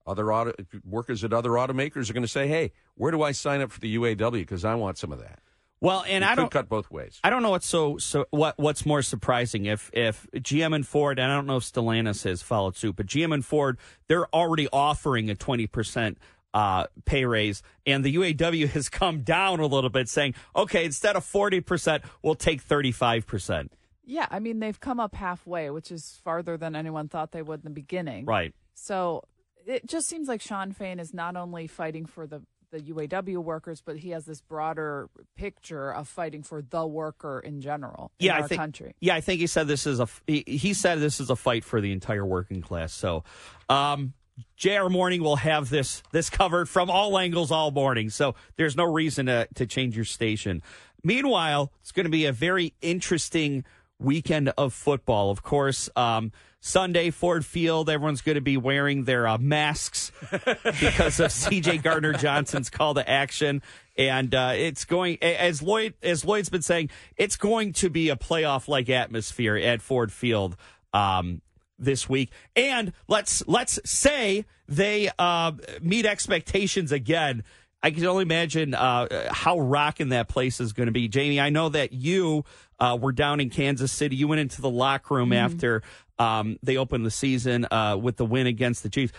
Other 0.07 0.31
auto, 0.31 0.53
workers 0.85 1.23
at 1.23 1.33
other 1.33 1.51
automakers 1.51 2.09
are 2.09 2.13
going 2.13 2.23
to 2.23 2.27
say, 2.29 2.47
hey, 2.47 2.71
where 2.95 3.11
do 3.11 3.21
I 3.21 3.31
sign 3.33 3.61
up 3.61 3.71
for 3.71 3.79
the 3.79 3.95
UAW? 3.97 4.31
Because 4.31 4.63
I 4.65 4.73
want 4.75 4.97
some 4.97 5.11
of 5.11 5.19
that. 5.19 5.39
Well, 5.79 6.03
and 6.07 6.23
It 6.23 6.27
I 6.27 6.29
could 6.31 6.41
don't 6.41 6.51
cut 6.51 6.69
both 6.69 6.89
ways. 6.89 7.19
I 7.23 7.29
don't 7.29 7.43
know 7.43 7.51
what's 7.51 7.67
so 7.67 7.97
so 7.99 8.25
what 8.31 8.57
what's 8.57 8.83
more 8.85 9.03
surprising 9.03 9.65
if 9.65 9.91
if 9.93 10.25
GM 10.33 10.73
and 10.73 10.87
Ford 10.87 11.19
and 11.19 11.31
I 11.31 11.35
don't 11.35 11.45
know 11.45 11.57
if 11.57 11.63
Stellantis 11.63 12.23
has 12.23 12.41
followed 12.41 12.75
suit, 12.75 12.95
but 12.95 13.05
GM 13.05 13.31
and 13.33 13.45
Ford 13.45 13.77
they're 14.07 14.27
already 14.33 14.67
offering 14.73 15.29
a 15.29 15.35
twenty 15.35 15.67
percent 15.67 16.17
uh, 16.53 16.87
pay 17.05 17.25
raise, 17.25 17.61
and 17.85 18.03
the 18.03 18.15
UAW 18.15 18.67
has 18.69 18.89
come 18.89 19.21
down 19.21 19.59
a 19.59 19.67
little 19.67 19.91
bit, 19.91 20.09
saying, 20.09 20.33
okay, 20.55 20.83
instead 20.85 21.15
of 21.15 21.23
forty 21.23 21.61
percent, 21.61 22.03
we'll 22.23 22.33
take 22.33 22.61
thirty 22.61 22.91
five 22.91 23.27
percent. 23.27 23.71
yeah, 24.03 24.25
I 24.31 24.39
mean 24.39 24.57
they've 24.59 24.79
come 24.79 24.99
up 24.99 25.13
halfway, 25.13 25.69
which 25.69 25.91
is 25.91 26.19
farther 26.23 26.57
than 26.57 26.75
anyone 26.75 27.07
thought 27.07 27.33
they 27.33 27.43
would 27.43 27.59
in 27.59 27.65
the 27.65 27.69
beginning. 27.69 28.25
Right. 28.25 28.55
So 28.73 29.25
it 29.67 29.85
just 29.87 30.07
seems 30.07 30.27
like 30.27 30.41
Shawn 30.41 30.71
Fain 30.71 30.99
is 30.99 31.13
not 31.13 31.35
only 31.35 31.67
fighting 31.67 32.05
for 32.05 32.25
the 32.27 32.41
the 32.69 32.81
UAW 32.81 33.37
workers, 33.37 33.81
but 33.81 33.97
he 33.97 34.09
has 34.09 34.25
this 34.25 34.41
broader 34.41 35.09
picture 35.37 35.89
of 35.93 36.05
fighting 36.07 36.43
for 36.43 36.61
the 36.61 36.85
worker 36.85 37.39
in 37.39 37.61
general 37.61 38.11
in 38.19 38.25
Yeah, 38.25 38.33
our 38.39 38.43
I 38.43 38.47
think. 38.47 38.59
country. 38.59 38.93
Yeah, 38.99 39.15
I 39.15 39.21
think 39.21 39.39
he 39.39 39.47
said 39.47 39.67
this 39.67 39.87
is 39.87 40.01
a. 40.01 40.07
He, 40.27 40.43
he 40.45 40.73
said 40.73 40.99
this 40.99 41.21
is 41.21 41.29
a 41.29 41.37
fight 41.37 41.63
for 41.63 41.79
the 41.79 41.93
entire 41.93 42.25
working 42.25 42.61
class. 42.61 42.93
So, 42.93 43.23
um, 43.69 44.13
JR 44.57 44.89
Morning 44.89 45.23
will 45.23 45.37
have 45.37 45.69
this 45.69 46.03
this 46.11 46.29
covered 46.29 46.67
from 46.67 46.89
all 46.89 47.17
angles 47.17 47.51
all 47.51 47.71
morning. 47.71 48.09
So 48.09 48.35
there's 48.57 48.75
no 48.75 48.83
reason 48.83 49.27
to 49.27 49.47
to 49.55 49.65
change 49.65 49.95
your 49.95 50.05
station. 50.05 50.61
Meanwhile, 51.03 51.71
it's 51.79 51.93
going 51.93 52.05
to 52.05 52.09
be 52.09 52.25
a 52.25 52.33
very 52.33 52.73
interesting 52.81 53.63
weekend 53.99 54.49
of 54.57 54.73
football. 54.73 55.31
Of 55.31 55.43
course, 55.43 55.89
um, 55.95 56.31
Sunday, 56.59 57.11
Ford 57.11 57.45
Field, 57.45 57.89
everyone's 57.89 58.21
going 58.21 58.35
to 58.35 58.41
be 58.41 58.57
wearing 58.57 59.03
their 59.03 59.27
uh, 59.27 59.37
masks 59.37 60.11
because 60.31 61.19
of 61.19 61.31
CJ 61.31 61.83
Gardner 61.83 62.13
Johnson's 62.13 62.69
call 62.69 62.93
to 62.95 63.09
action. 63.09 63.61
And 63.97 64.33
uh, 64.33 64.53
it's 64.55 64.85
going, 64.85 65.17
as 65.21 65.61
Lloyd, 65.61 65.93
as 66.03 66.25
Lloyd's 66.25 66.49
been 66.49 66.61
saying, 66.61 66.89
it's 67.15 67.37
going 67.37 67.73
to 67.73 67.89
be 67.89 68.09
a 68.09 68.15
playoff 68.15 68.67
like 68.67 68.89
atmosphere 68.89 69.55
at 69.55 69.81
Ford 69.81 70.11
Field. 70.11 70.55
Um, 70.93 71.41
this 71.79 72.09
week. 72.09 72.31
And 72.55 72.93
let's 73.07 73.47
let's 73.47 73.79
say 73.85 74.45
they 74.67 75.09
uh, 75.17 75.53
meet 75.81 76.05
expectations 76.05 76.91
again. 76.91 77.43
I 77.83 77.91
can 77.91 78.05
only 78.05 78.23
imagine 78.23 78.73
uh, 78.73 79.29
how 79.31 79.59
rocking 79.59 80.09
that 80.09 80.27
place 80.27 80.59
is 80.59 80.73
going 80.73 80.87
to 80.87 80.91
be. 80.91 81.07
Jamie, 81.07 81.39
I 81.39 81.51
know 81.51 81.69
that 81.69 81.93
you 81.93 82.43
uh, 82.79 82.97
were 82.99 83.11
down 83.11 83.39
in 83.39 83.49
Kansas 83.49 83.91
City. 83.91 84.15
You 84.15 84.27
went 84.27 84.41
into 84.41 84.61
the 84.61 84.69
locker 84.69 85.15
room 85.15 85.29
mm-hmm. 85.29 85.45
after 85.45 85.83
um, 86.19 86.57
they 86.63 86.77
opened 86.77 87.05
the 87.05 87.11
season 87.11 87.65
uh, 87.71 87.97
with 87.99 88.17
the 88.17 88.25
win 88.25 88.47
against 88.47 88.83
the 88.83 88.89
Chiefs. 88.89 89.13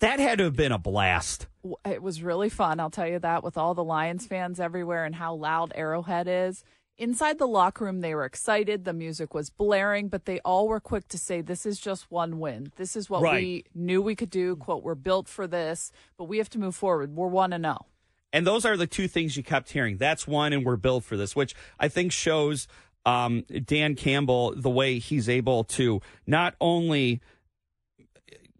That 0.00 0.20
had 0.20 0.38
to 0.38 0.44
have 0.44 0.56
been 0.56 0.72
a 0.72 0.78
blast. 0.78 1.48
It 1.84 2.02
was 2.02 2.22
really 2.22 2.48
fun. 2.48 2.78
I'll 2.78 2.90
tell 2.90 3.08
you 3.08 3.18
that 3.18 3.42
with 3.42 3.58
all 3.58 3.74
the 3.74 3.82
Lions 3.82 4.26
fans 4.26 4.60
everywhere 4.60 5.04
and 5.04 5.14
how 5.14 5.34
loud 5.34 5.72
Arrowhead 5.74 6.28
is. 6.28 6.62
Inside 6.96 7.38
the 7.38 7.46
locker 7.46 7.84
room, 7.84 8.00
they 8.00 8.14
were 8.14 8.24
excited. 8.24 8.84
The 8.84 8.92
music 8.92 9.32
was 9.32 9.50
blaring, 9.50 10.08
but 10.08 10.24
they 10.24 10.40
all 10.40 10.66
were 10.66 10.80
quick 10.80 11.06
to 11.08 11.18
say, 11.18 11.40
This 11.40 11.64
is 11.64 11.78
just 11.78 12.10
one 12.10 12.40
win. 12.40 12.72
This 12.76 12.96
is 12.96 13.08
what 13.08 13.22
right. 13.22 13.34
we 13.34 13.64
knew 13.74 14.02
we 14.02 14.16
could 14.16 14.30
do. 14.30 14.56
Quote, 14.56 14.82
we're 14.82 14.96
built 14.96 15.28
for 15.28 15.46
this, 15.46 15.92
but 16.16 16.24
we 16.24 16.38
have 16.38 16.50
to 16.50 16.58
move 16.58 16.74
forward. 16.74 17.14
We're 17.14 17.28
1 17.28 17.50
to 17.52 17.58
0. 17.58 17.86
And 18.32 18.46
those 18.46 18.64
are 18.64 18.76
the 18.76 18.86
two 18.86 19.08
things 19.08 19.36
you 19.36 19.42
kept 19.42 19.70
hearing. 19.70 19.96
That's 19.96 20.26
one, 20.26 20.52
and 20.52 20.64
we're 20.64 20.76
built 20.76 21.04
for 21.04 21.16
this, 21.16 21.34
which 21.34 21.54
I 21.78 21.88
think 21.88 22.12
shows 22.12 22.66
um, 23.08 23.44
Dan 23.64 23.94
Campbell 23.94 24.54
the 24.54 24.68
way 24.68 24.98
he's 24.98 25.28
able 25.28 25.64
to 25.64 26.00
not 26.26 26.54
only 26.60 27.20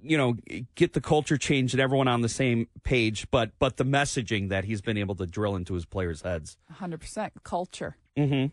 you 0.00 0.16
know 0.16 0.36
get 0.74 0.94
the 0.94 1.00
culture 1.00 1.36
change 1.36 1.74
and 1.74 1.80
everyone 1.80 2.08
on 2.08 2.22
the 2.22 2.28
same 2.28 2.68
page 2.84 3.26
but 3.30 3.50
but 3.58 3.76
the 3.76 3.84
messaging 3.84 4.48
that 4.48 4.64
he's 4.64 4.80
been 4.80 4.96
able 4.96 5.14
to 5.16 5.26
drill 5.26 5.56
into 5.56 5.74
his 5.74 5.84
players 5.84 6.22
heads 6.22 6.56
100% 6.80 7.30
culture 7.42 7.96
mm-hmm. 8.16 8.46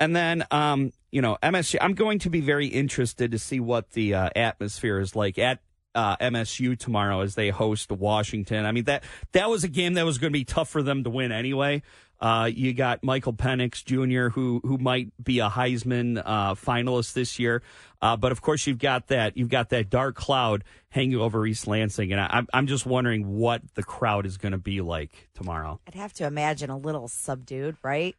and 0.00 0.16
then 0.16 0.44
um 0.50 0.90
you 1.12 1.20
know 1.20 1.36
msu 1.42 1.76
i'm 1.82 1.92
going 1.92 2.18
to 2.18 2.30
be 2.30 2.40
very 2.40 2.66
interested 2.68 3.32
to 3.32 3.38
see 3.38 3.60
what 3.60 3.90
the 3.90 4.14
uh, 4.14 4.30
atmosphere 4.34 4.98
is 4.98 5.14
like 5.14 5.38
at 5.38 5.60
uh, 5.94 6.16
MSU 6.18 6.78
tomorrow 6.78 7.22
as 7.22 7.34
they 7.34 7.48
host 7.48 7.90
Washington. 7.90 8.64
I 8.64 8.70
mean 8.72 8.84
that 8.84 9.02
that 9.32 9.50
was 9.50 9.64
a 9.64 9.68
game 9.68 9.94
that 9.94 10.04
was 10.04 10.18
going 10.18 10.32
to 10.32 10.38
be 10.38 10.44
tough 10.44 10.68
for 10.68 10.80
them 10.80 11.02
to 11.02 11.10
win 11.10 11.32
anyway. 11.32 11.82
Uh, 12.20 12.50
you 12.52 12.74
got 12.74 13.04
Michael 13.04 13.32
Penix 13.32 13.84
Jr., 13.84 14.30
who 14.34 14.60
who 14.64 14.76
might 14.78 15.12
be 15.22 15.38
a 15.38 15.48
Heisman 15.48 16.20
uh, 16.24 16.54
finalist 16.54 17.12
this 17.12 17.38
year, 17.38 17.62
uh, 18.02 18.16
but 18.16 18.32
of 18.32 18.42
course 18.42 18.66
you've 18.66 18.80
got 18.80 19.06
that 19.08 19.36
you've 19.36 19.48
got 19.48 19.68
that 19.70 19.88
dark 19.88 20.16
cloud 20.16 20.64
hanging 20.88 21.16
over 21.16 21.46
East 21.46 21.68
Lansing, 21.68 22.10
and 22.10 22.20
I, 22.20 22.42
I'm 22.52 22.66
just 22.66 22.86
wondering 22.86 23.36
what 23.38 23.62
the 23.74 23.84
crowd 23.84 24.26
is 24.26 24.36
going 24.36 24.52
to 24.52 24.58
be 24.58 24.80
like 24.80 25.28
tomorrow. 25.34 25.78
I'd 25.86 25.94
have 25.94 26.12
to 26.14 26.26
imagine 26.26 26.70
a 26.70 26.78
little 26.78 27.06
subdued, 27.06 27.76
right? 27.82 28.16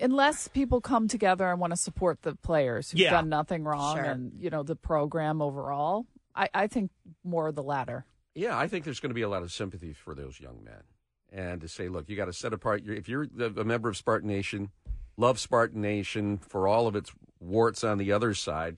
Unless 0.00 0.48
people 0.48 0.80
come 0.80 1.08
together 1.08 1.50
and 1.50 1.60
want 1.60 1.72
to 1.72 1.76
support 1.76 2.22
the 2.22 2.36
players 2.36 2.90
who've 2.90 3.00
yeah. 3.00 3.10
done 3.10 3.28
nothing 3.28 3.64
wrong, 3.64 3.96
sure. 3.96 4.04
and 4.04 4.32
you 4.38 4.50
know 4.50 4.62
the 4.62 4.76
program 4.76 5.42
overall. 5.42 6.06
I, 6.36 6.48
I 6.54 6.66
think 6.68 6.92
more 7.24 7.48
of 7.48 7.56
the 7.56 7.64
latter. 7.64 8.04
Yeah, 8.36 8.56
I 8.56 8.68
think 8.68 8.84
there's 8.84 9.00
going 9.00 9.10
to 9.10 9.14
be 9.14 9.22
a 9.22 9.28
lot 9.28 9.42
of 9.42 9.50
sympathy 9.50 9.92
for 9.92 10.14
those 10.14 10.38
young 10.38 10.62
men 10.62 10.82
and 11.32 11.60
to 11.60 11.68
say, 11.68 11.88
look, 11.88 12.08
you 12.08 12.16
got 12.16 12.26
to 12.26 12.32
set 12.32 12.52
apart. 12.52 12.84
Your, 12.84 12.94
if 12.94 13.08
you're 13.08 13.26
a 13.38 13.64
member 13.64 13.88
of 13.88 13.96
Spartan 13.96 14.28
Nation, 14.28 14.70
love 15.16 15.38
Spartan 15.38 15.80
Nation 15.80 16.38
for 16.38 16.66
all 16.68 16.86
of 16.86 16.96
its 16.96 17.12
warts 17.40 17.84
on 17.84 17.98
the 17.98 18.12
other 18.12 18.34
side, 18.34 18.76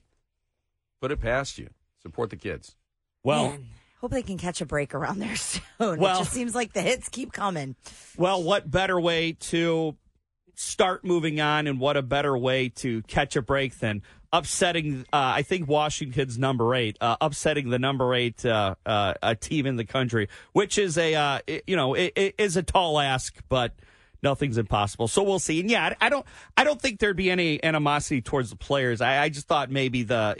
put 1.01 1.11
it 1.11 1.19
past 1.19 1.57
you. 1.57 1.69
Support 2.01 2.29
the 2.31 2.35
kids. 2.35 2.75
Well, 3.23 3.49
Man, 3.51 3.65
hope 3.99 4.11
they 4.11 4.23
can 4.23 4.37
catch 4.37 4.61
a 4.61 4.65
break 4.65 4.93
around 4.95 5.19
there 5.19 5.35
soon. 5.37 5.61
Well, 5.79 6.15
it 6.15 6.19
just 6.19 6.33
seems 6.33 6.55
like 6.55 6.73
the 6.73 6.81
hits 6.81 7.09
keep 7.09 7.31
coming. 7.31 7.75
Well, 8.17 8.41
what 8.43 8.69
better 8.69 8.99
way 8.99 9.33
to 9.33 9.95
start 10.55 11.03
moving 11.03 11.39
on, 11.39 11.67
and 11.67 11.79
what 11.79 11.97
a 11.97 12.01
better 12.01 12.37
way 12.37 12.69
to 12.69 13.01
catch 13.03 13.35
a 13.35 13.41
break 13.41 13.79
than 13.79 14.01
upsetting, 14.33 15.05
uh, 15.13 15.33
I 15.35 15.41
think 15.41 15.67
Washington's 15.67 16.37
number 16.37 16.73
eight, 16.75 16.97
uh, 17.01 17.17
upsetting 17.21 17.69
the 17.69 17.79
number 17.79 18.13
eight 18.13 18.45
uh, 18.45 18.75
uh 18.85 19.35
team 19.39 19.65
in 19.65 19.75
the 19.75 19.85
country, 19.85 20.29
which 20.53 20.77
is 20.77 20.97
a 20.97 21.15
uh, 21.15 21.39
you 21.67 21.75
know 21.75 21.93
it, 21.93 22.13
it 22.15 22.35
is 22.37 22.57
a 22.57 22.63
tall 22.63 22.99
ask, 22.99 23.35
but 23.49 23.73
nothing's 24.23 24.57
impossible. 24.57 25.07
So 25.07 25.23
we'll 25.23 25.39
see. 25.39 25.59
And 25.59 25.69
yeah, 25.69 25.93
I 25.99 26.09
don't 26.09 26.25
I 26.55 26.63
don't 26.63 26.81
think 26.81 26.99
there'd 26.99 27.15
be 27.15 27.31
any 27.31 27.63
animosity 27.63 28.21
towards 28.21 28.49
the 28.49 28.55
players. 28.55 29.01
I, 29.01 29.23
I 29.23 29.29
just 29.29 29.47
thought 29.47 29.69
maybe 29.69 30.03
the 30.03 30.35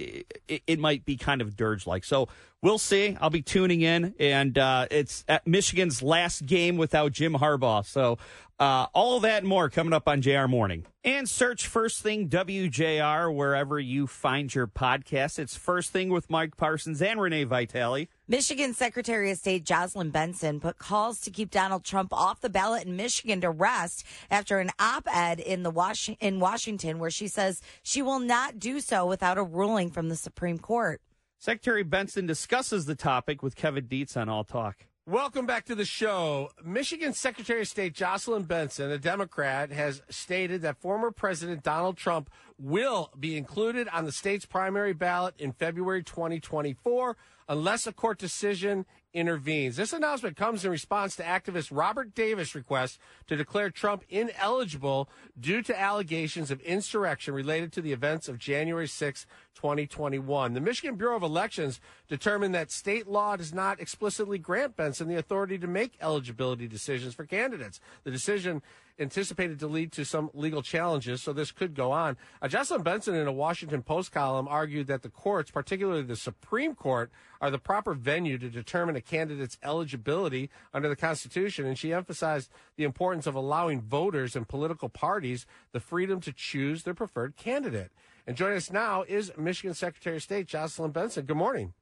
it, 0.48 0.64
it 0.68 0.80
might 0.80 1.06
be 1.06 1.18
kind 1.18 1.42
of 1.42 1.56
dirge 1.56 1.88
like. 1.88 2.04
So 2.04 2.28
we'll 2.62 2.78
see. 2.78 3.18
I'll 3.20 3.30
be 3.30 3.42
tuning 3.42 3.82
in, 3.82 4.14
and 4.20 4.58
uh, 4.58 4.88
it's 4.92 5.26
at 5.28 5.46
Michigan's 5.48 6.02
last 6.02 6.46
game 6.46 6.78
without 6.78 7.12
Jim 7.12 7.34
Harbaugh. 7.34 7.86
So 7.86 8.18
uh, 8.62 8.86
all 8.94 9.20
that 9.22 9.40
and 9.40 9.48
more 9.48 9.72
coming 9.72 9.92
up 9.92 10.08
on 10.08 10.22
JR 10.22 10.46
Morning. 10.46 10.86
And 11.04 11.28
search 11.28 11.66
First 11.66 12.04
Thing 12.04 12.30
WJR 12.30 13.36
wherever 13.36 13.80
you 13.80 14.06
find 14.06 14.54
your 14.54 14.68
podcast. 14.68 15.40
It's 15.40 15.58
First 15.58 15.90
Thing 15.90 16.10
with 16.10 16.30
Mike 16.30 16.58
Parsons 16.58 17.02
and 17.02 17.20
Renee 17.20 17.46
Vitale. 17.46 18.08
Michigan 18.28 18.76
Secretary 18.76 19.32
of 19.32 19.40
State 19.40 19.66
Jocelyn 19.66 20.12
Benson 20.12 20.60
put 20.60 20.78
calls 20.78 21.20
to 21.22 21.32
keep 21.32 21.50
Donald 21.50 21.84
Trump 21.84 22.14
off 22.14 22.40
the 22.40 22.52
ballot 22.52 22.86
in 22.86 22.96
Michigan 22.96 23.42
to 23.42 23.50
rest 23.50 24.06
after 24.30 24.60
an 24.60 24.70
op-ed 24.78 25.40
in 25.40 25.64
the 25.64 25.72
Was- 25.72 26.12
in 26.20 26.40
Washington 26.40 27.00
where 27.00 27.10
she 27.10 27.28
says 27.28 27.62
she 27.82 28.04
will 28.04 28.20
not 28.20 28.60
do 28.60 28.80
so 28.80 29.08
without 29.08 29.40
a 29.40 29.44
ruling 29.44 29.90
from 29.90 30.08
the 30.10 30.16
Supreme 30.16 30.60
Court. 30.60 31.02
Secretary 31.40 31.82
Benson 31.82 32.28
discusses 32.28 32.86
the 32.86 32.94
topic 32.94 33.42
with 33.42 33.56
Kevin 33.56 33.88
Dietz 33.88 34.16
on 34.16 34.30
All 34.30 34.44
Talk. 34.44 34.86
Welcome 35.12 35.46
back 35.46 35.66
to 35.66 35.76
the 35.76 35.84
show. 35.84 36.52
Michigan 36.64 37.12
Secretary 37.12 37.60
of 37.60 37.68
State 37.68 37.94
Jocelyn 37.94 38.44
Benson, 38.44 38.90
a 38.90 38.98
Democrat, 38.98 39.70
has 39.70 40.02
stated 40.10 40.62
that 40.62 40.80
former 40.80 41.12
President 41.12 41.64
Donald 41.64 41.98
Trump 41.98 42.30
will 42.58 43.12
be 43.20 43.36
included 43.36 43.90
on 43.90 44.06
the 44.06 44.14
state's 44.14 44.46
primary 44.46 44.94
ballot 44.94 45.36
in 45.38 45.52
February 45.52 46.02
2024 46.02 47.18
unless 47.50 47.86
a 47.86 47.92
court 47.92 48.20
decision 48.20 48.86
intervenes. 49.14 49.76
This 49.76 49.92
announcement 49.92 50.38
comes 50.38 50.64
in 50.64 50.72
response 50.72 51.18
to 51.18 51.24
activist 51.24 51.68
Robert 51.70 52.16
Davis' 52.16 52.56
request 52.56 52.98
to 53.28 53.36
declare 53.36 53.70
Trump 53.70 54.06
ineligible 54.08 55.10
due 55.38 55.62
to 55.62 55.78
allegations 55.78 56.52
of 56.52 56.62
insurrection 56.62 57.34
related 57.34 57.74
to 57.74 57.82
the 57.82 57.92
events 57.92 58.30
of 58.30 58.38
January 58.38 58.88
6, 58.88 59.26
2021. 59.56 60.54
The 60.54 60.60
Michigan 60.60 60.96
Bureau 60.96 61.16
of 61.16 61.24
Elections 61.24 61.80
determined 62.08 62.56
that 62.56 62.72
state 62.72 63.08
law 63.08 63.36
does 63.36 63.54
not 63.54 63.80
explicitly 63.80 64.38
grant 64.38 64.76
Benson 64.76 65.08
the 65.08 65.18
authority 65.18 65.58
to 65.58 65.68
make 65.68 65.98
eligibility 66.02 66.68
decisions 66.68 67.14
for 67.14 67.26
candidates. 67.26 67.80
The 68.04 68.12
decision 68.12 68.62
anticipated 69.00 69.60
to 69.60 69.68
lead 69.68 69.92
to 69.94 70.06
some 70.06 70.30
legal 70.34 70.62
challenges, 70.62 71.22
so 71.22 71.34
this 71.34 71.52
could 71.52 71.74
go 71.74 71.92
on. 71.92 72.18
Uh, 72.42 72.48
Jocelyn 72.48 72.84
Benson, 72.84 73.16
in 73.16 73.28
a 73.28 73.32
Washington 73.32 73.82
Post 73.82 74.12
column, 74.12 74.48
argued 74.48 74.88
that 74.88 75.02
the 75.02 75.10
courts, 75.10 75.50
particularly 75.50 76.04
the 76.04 76.16
Supreme 76.16 76.76
Court, 76.76 77.12
are 77.42 77.50
the 77.50 77.58
proper 77.58 77.94
venue 77.94 78.38
to 78.38 78.50
determine 78.50 78.96
a 78.96 79.02
candidate's 79.02 79.58
eligibility 79.64 80.50
under 80.74 80.88
the 80.88 80.96
Constitution. 80.96 81.66
And 81.66 81.78
she 81.78 81.92
emphasized 81.94 82.52
the 82.78 82.84
importance 82.84 83.26
of 83.26 83.36
allowing 83.36 83.82
voters 83.82 84.36
and 84.36 84.48
political 84.48 84.90
parties 84.90 85.46
the 85.72 85.80
freedom 85.80 86.22
to 86.22 86.32
choose 86.32 86.84
their 86.84 86.94
preferred 86.94 87.36
candidate. 87.36 87.92
And 88.28 88.38
joining 88.38 88.58
us 88.58 88.72
now 88.72 89.04
is 89.08 89.32
Michigan 89.44 89.74
Secretary 89.74 90.18
of 90.18 90.24
State 90.24 90.48
Jocelyn 90.48 90.92
Benson. 90.92 91.26
Good 91.26 91.38
morning. 91.38 91.74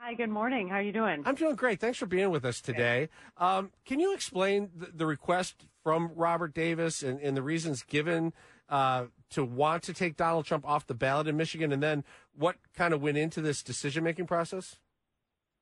Hi, 0.00 0.14
good 0.14 0.30
morning. 0.30 0.68
How 0.68 0.76
are 0.76 0.82
you 0.82 0.92
doing? 0.92 1.22
I'm 1.26 1.34
doing 1.34 1.56
great. 1.56 1.80
Thanks 1.80 1.98
for 1.98 2.06
being 2.06 2.30
with 2.30 2.44
us 2.44 2.60
today. 2.60 3.08
Um, 3.36 3.72
can 3.84 3.98
you 3.98 4.14
explain 4.14 4.70
the, 4.76 4.86
the, 4.94 5.06
request 5.06 5.66
from 5.82 6.12
Robert 6.14 6.54
Davis 6.54 7.02
and, 7.02 7.20
and 7.20 7.36
the 7.36 7.42
reasons 7.42 7.82
given 7.82 8.32
uh, 8.68 9.06
to 9.30 9.44
want 9.44 9.82
to 9.84 9.92
take 9.92 10.16
Donald 10.16 10.46
Trump 10.46 10.64
off 10.64 10.86
the 10.86 10.94
ballot 10.94 11.26
in 11.26 11.36
Michigan, 11.36 11.72
and 11.72 11.82
then 11.82 12.04
what 12.36 12.56
kind 12.76 12.94
of 12.94 13.02
went 13.02 13.18
into 13.18 13.40
this 13.40 13.62
decision 13.62 14.04
making 14.04 14.26
process? 14.26 14.76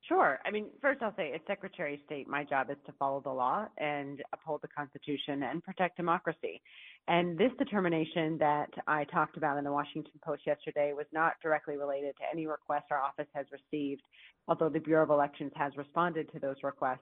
Sure. 0.07 0.39
I 0.45 0.51
mean, 0.51 0.67
first 0.81 1.01
I'll 1.01 1.15
say, 1.17 1.33
as 1.33 1.41
Secretary 1.47 1.95
of 1.95 1.99
State, 2.05 2.27
my 2.27 2.43
job 2.43 2.69
is 2.69 2.77
to 2.85 2.93
follow 2.93 3.19
the 3.19 3.31
law 3.31 3.65
and 3.77 4.23
uphold 4.31 4.61
the 4.61 4.69
Constitution 4.69 5.43
and 5.43 5.61
protect 5.63 5.97
democracy. 5.97 6.61
And 7.07 7.37
this 7.37 7.51
determination 7.57 8.37
that 8.39 8.69
I 8.85 9.05
talked 9.05 9.37
about 9.37 9.57
in 9.57 9.63
the 9.63 9.71
Washington 9.71 10.11
Post 10.23 10.41
yesterday 10.45 10.91
was 10.93 11.05
not 11.13 11.33
directly 11.41 11.77
related 11.77 12.15
to 12.17 12.23
any 12.31 12.47
request 12.47 12.85
our 12.91 13.01
office 13.01 13.27
has 13.33 13.45
received, 13.51 14.01
although 14.47 14.67
the 14.67 14.79
Bureau 14.79 15.03
of 15.03 15.09
Elections 15.09 15.53
has 15.55 15.71
responded 15.77 16.29
to 16.33 16.39
those 16.39 16.57
requests. 16.63 16.99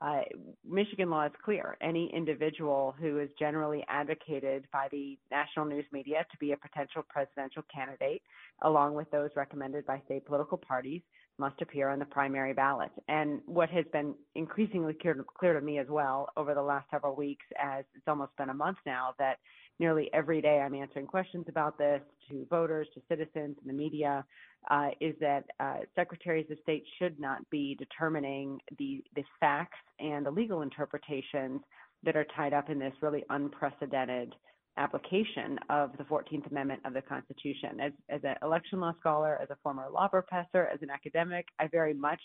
Uh, 0.00 0.20
Michigan 0.64 1.10
law 1.10 1.26
is 1.26 1.32
clear. 1.44 1.76
Any 1.82 2.10
individual 2.14 2.94
who 2.98 3.18
is 3.18 3.28
generally 3.38 3.84
advocated 3.88 4.66
by 4.72 4.88
the 4.92 5.18
national 5.30 5.66
news 5.66 5.84
media 5.92 6.24
to 6.30 6.38
be 6.38 6.52
a 6.52 6.56
potential 6.56 7.02
presidential 7.08 7.62
candidate, 7.74 8.22
along 8.62 8.94
with 8.94 9.10
those 9.10 9.30
recommended 9.36 9.84
by 9.84 10.00
state 10.06 10.24
political 10.24 10.56
parties, 10.56 11.02
must 11.40 11.60
appear 11.60 11.88
on 11.88 11.98
the 11.98 12.04
primary 12.04 12.52
ballot. 12.52 12.90
And 13.08 13.40
what 13.46 13.70
has 13.70 13.84
been 13.92 14.14
increasingly 14.36 14.94
clear, 14.94 15.24
clear 15.38 15.54
to 15.58 15.60
me 15.60 15.78
as 15.78 15.88
well 15.88 16.28
over 16.36 16.54
the 16.54 16.62
last 16.62 16.86
several 16.90 17.16
weeks, 17.16 17.44
as 17.60 17.84
it's 17.96 18.06
almost 18.06 18.36
been 18.36 18.50
a 18.50 18.54
month 18.54 18.78
now, 18.86 19.14
that 19.18 19.38
nearly 19.80 20.10
every 20.12 20.40
day 20.40 20.60
I'm 20.60 20.74
answering 20.74 21.06
questions 21.06 21.46
about 21.48 21.78
this 21.78 22.02
to 22.28 22.46
voters, 22.50 22.86
to 22.94 23.00
citizens, 23.08 23.56
and 23.60 23.66
the 23.66 23.72
media, 23.72 24.24
uh, 24.70 24.90
is 25.00 25.14
that 25.20 25.44
uh, 25.58 25.78
secretaries 25.96 26.46
of 26.50 26.58
state 26.62 26.84
should 26.98 27.18
not 27.18 27.38
be 27.50 27.74
determining 27.76 28.60
the, 28.78 29.02
the 29.16 29.24
facts 29.40 29.78
and 29.98 30.26
the 30.26 30.30
legal 30.30 30.60
interpretations 30.60 31.62
that 32.04 32.16
are 32.16 32.26
tied 32.36 32.52
up 32.52 32.68
in 32.70 32.78
this 32.78 32.92
really 33.00 33.24
unprecedented 33.30 34.34
application 34.76 35.58
of 35.68 35.90
the 35.98 36.04
14th 36.04 36.50
Amendment 36.50 36.80
of 36.84 36.94
the 36.94 37.02
Constitution. 37.02 37.80
As, 37.80 37.92
as 38.08 38.20
an 38.24 38.36
election 38.42 38.80
law 38.80 38.92
scholar, 39.00 39.38
as 39.42 39.50
a 39.50 39.56
former 39.62 39.88
law 39.92 40.08
professor, 40.08 40.68
as 40.72 40.80
an 40.82 40.90
academic, 40.90 41.46
I 41.58 41.68
very 41.68 41.94
much 41.94 42.20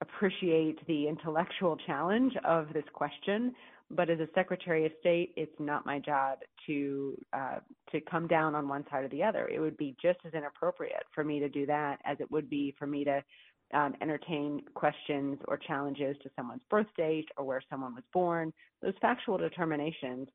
appreciate 0.00 0.84
the 0.86 1.08
intellectual 1.08 1.76
challenge 1.86 2.32
of 2.44 2.72
this 2.72 2.84
question. 2.92 3.54
But 3.90 4.10
as 4.10 4.18
a 4.18 4.26
Secretary 4.34 4.84
of 4.84 4.92
State, 4.98 5.32
it's 5.36 5.54
not 5.60 5.86
my 5.86 6.00
job 6.00 6.38
to 6.66 7.16
uh, 7.32 7.58
to 7.92 8.00
come 8.00 8.26
down 8.26 8.56
on 8.56 8.68
one 8.68 8.84
side 8.90 9.04
or 9.04 9.08
the 9.08 9.22
other. 9.22 9.48
It 9.48 9.60
would 9.60 9.76
be 9.76 9.94
just 10.02 10.18
as 10.26 10.34
inappropriate 10.34 11.04
for 11.14 11.22
me 11.22 11.38
to 11.38 11.48
do 11.48 11.66
that 11.66 12.00
as 12.04 12.16
it 12.18 12.28
would 12.30 12.50
be 12.50 12.74
for 12.78 12.86
me 12.86 13.04
to 13.04 13.22
um, 13.74 13.94
entertain 14.00 14.62
questions 14.74 15.38
or 15.48 15.56
challenges 15.56 16.16
to 16.22 16.30
someone's 16.36 16.62
birth 16.70 16.86
date 16.96 17.28
or 17.36 17.44
where 17.44 17.62
someone 17.68 17.94
was 17.94 18.04
born. 18.12 18.52
Those 18.82 18.94
factual 19.00 19.38
determinations 19.38 20.28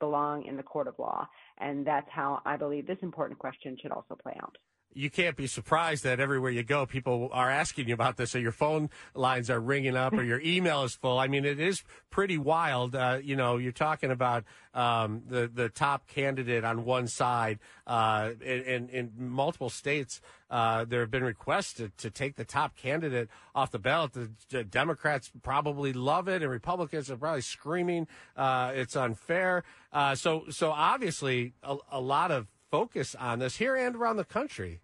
belong 0.00 0.44
in 0.44 0.56
the 0.56 0.62
court 0.62 0.86
of 0.86 0.98
law, 0.98 1.26
and 1.58 1.86
that's 1.86 2.08
how 2.10 2.40
I 2.46 2.56
believe 2.56 2.86
this 2.86 2.98
important 3.02 3.38
question 3.38 3.76
should 3.80 3.92
also 3.92 4.16
play 4.22 4.36
out 4.42 4.56
you 4.94 5.10
can't 5.10 5.36
be 5.36 5.46
surprised 5.46 6.04
that 6.04 6.20
everywhere 6.20 6.50
you 6.50 6.62
go, 6.62 6.86
people 6.86 7.30
are 7.32 7.50
asking 7.50 7.88
you 7.88 7.94
about 7.94 8.16
this, 8.16 8.34
or 8.34 8.40
your 8.40 8.52
phone 8.52 8.90
lines 9.14 9.50
are 9.50 9.60
ringing 9.60 9.96
up, 9.96 10.12
or 10.12 10.22
your 10.22 10.40
email 10.40 10.82
is 10.84 10.94
full. 10.94 11.18
I 11.18 11.28
mean, 11.28 11.44
it 11.44 11.60
is 11.60 11.84
pretty 12.10 12.38
wild. 12.38 12.94
Uh, 12.94 13.18
you 13.22 13.36
know, 13.36 13.58
you're 13.58 13.72
talking 13.72 14.10
about 14.10 14.44
um, 14.74 15.22
the 15.28 15.50
the 15.52 15.68
top 15.68 16.06
candidate 16.06 16.64
on 16.64 16.84
one 16.84 17.06
side, 17.06 17.58
uh, 17.86 18.30
in, 18.40 18.88
in, 18.88 19.12
multiple 19.16 19.70
states. 19.70 20.20
Uh, 20.50 20.84
there 20.84 21.00
have 21.00 21.10
been 21.10 21.24
requests 21.24 21.74
to, 21.74 21.90
to 21.98 22.10
take 22.10 22.36
the 22.36 22.44
top 22.44 22.74
candidate 22.74 23.28
off 23.54 23.70
the 23.70 23.78
ballot. 23.78 24.14
The, 24.14 24.30
the 24.48 24.64
Democrats 24.64 25.30
probably 25.42 25.92
love 25.92 26.28
it, 26.28 26.42
and 26.42 26.50
Republicans 26.50 27.10
are 27.10 27.16
probably 27.16 27.42
screaming 27.42 28.06
uh, 28.36 28.72
it's 28.74 28.96
unfair. 28.96 29.64
Uh, 29.92 30.14
so, 30.14 30.44
so 30.50 30.70
obviously, 30.70 31.52
a, 31.62 31.76
a 31.90 32.00
lot 32.00 32.30
of 32.30 32.46
focus 32.70 33.14
on 33.14 33.38
this 33.38 33.56
here 33.56 33.76
and 33.76 33.96
around 33.96 34.16
the 34.16 34.24
country. 34.24 34.80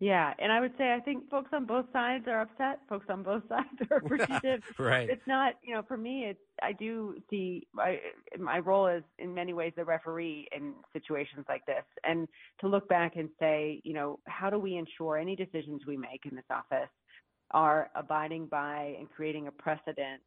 Yeah, 0.00 0.32
and 0.38 0.50
I 0.50 0.60
would 0.60 0.72
say 0.78 0.94
I 0.94 1.00
think 1.00 1.28
folks 1.28 1.50
on 1.52 1.66
both 1.66 1.84
sides 1.92 2.24
are 2.26 2.40
upset. 2.40 2.80
Folks 2.88 3.04
on 3.10 3.22
both 3.22 3.42
sides 3.48 3.68
are 3.90 3.96
appreciative. 4.04 4.62
right. 4.78 5.10
It's 5.10 5.26
not, 5.26 5.54
you 5.62 5.74
know, 5.74 5.82
for 5.86 5.98
me, 5.98 6.24
it's 6.24 6.40
I 6.62 6.72
do 6.72 7.16
see 7.28 7.66
my 7.74 7.98
my 8.38 8.60
role 8.60 8.86
is 8.86 9.02
in 9.18 9.34
many 9.34 9.52
ways 9.52 9.74
the 9.76 9.84
referee 9.84 10.48
in 10.56 10.72
situations 10.94 11.44
like 11.50 11.66
this, 11.66 11.84
and 12.02 12.26
to 12.62 12.68
look 12.68 12.88
back 12.88 13.16
and 13.16 13.28
say, 13.38 13.82
you 13.84 13.92
know, 13.92 14.18
how 14.24 14.48
do 14.48 14.58
we 14.58 14.76
ensure 14.76 15.18
any 15.18 15.36
decisions 15.36 15.82
we 15.86 15.98
make 15.98 16.24
in 16.24 16.34
this 16.34 16.44
office 16.50 16.88
are 17.50 17.90
abiding 17.94 18.46
by 18.46 18.94
and 18.98 19.10
creating 19.10 19.48
a 19.48 19.52
precedent 19.52 20.22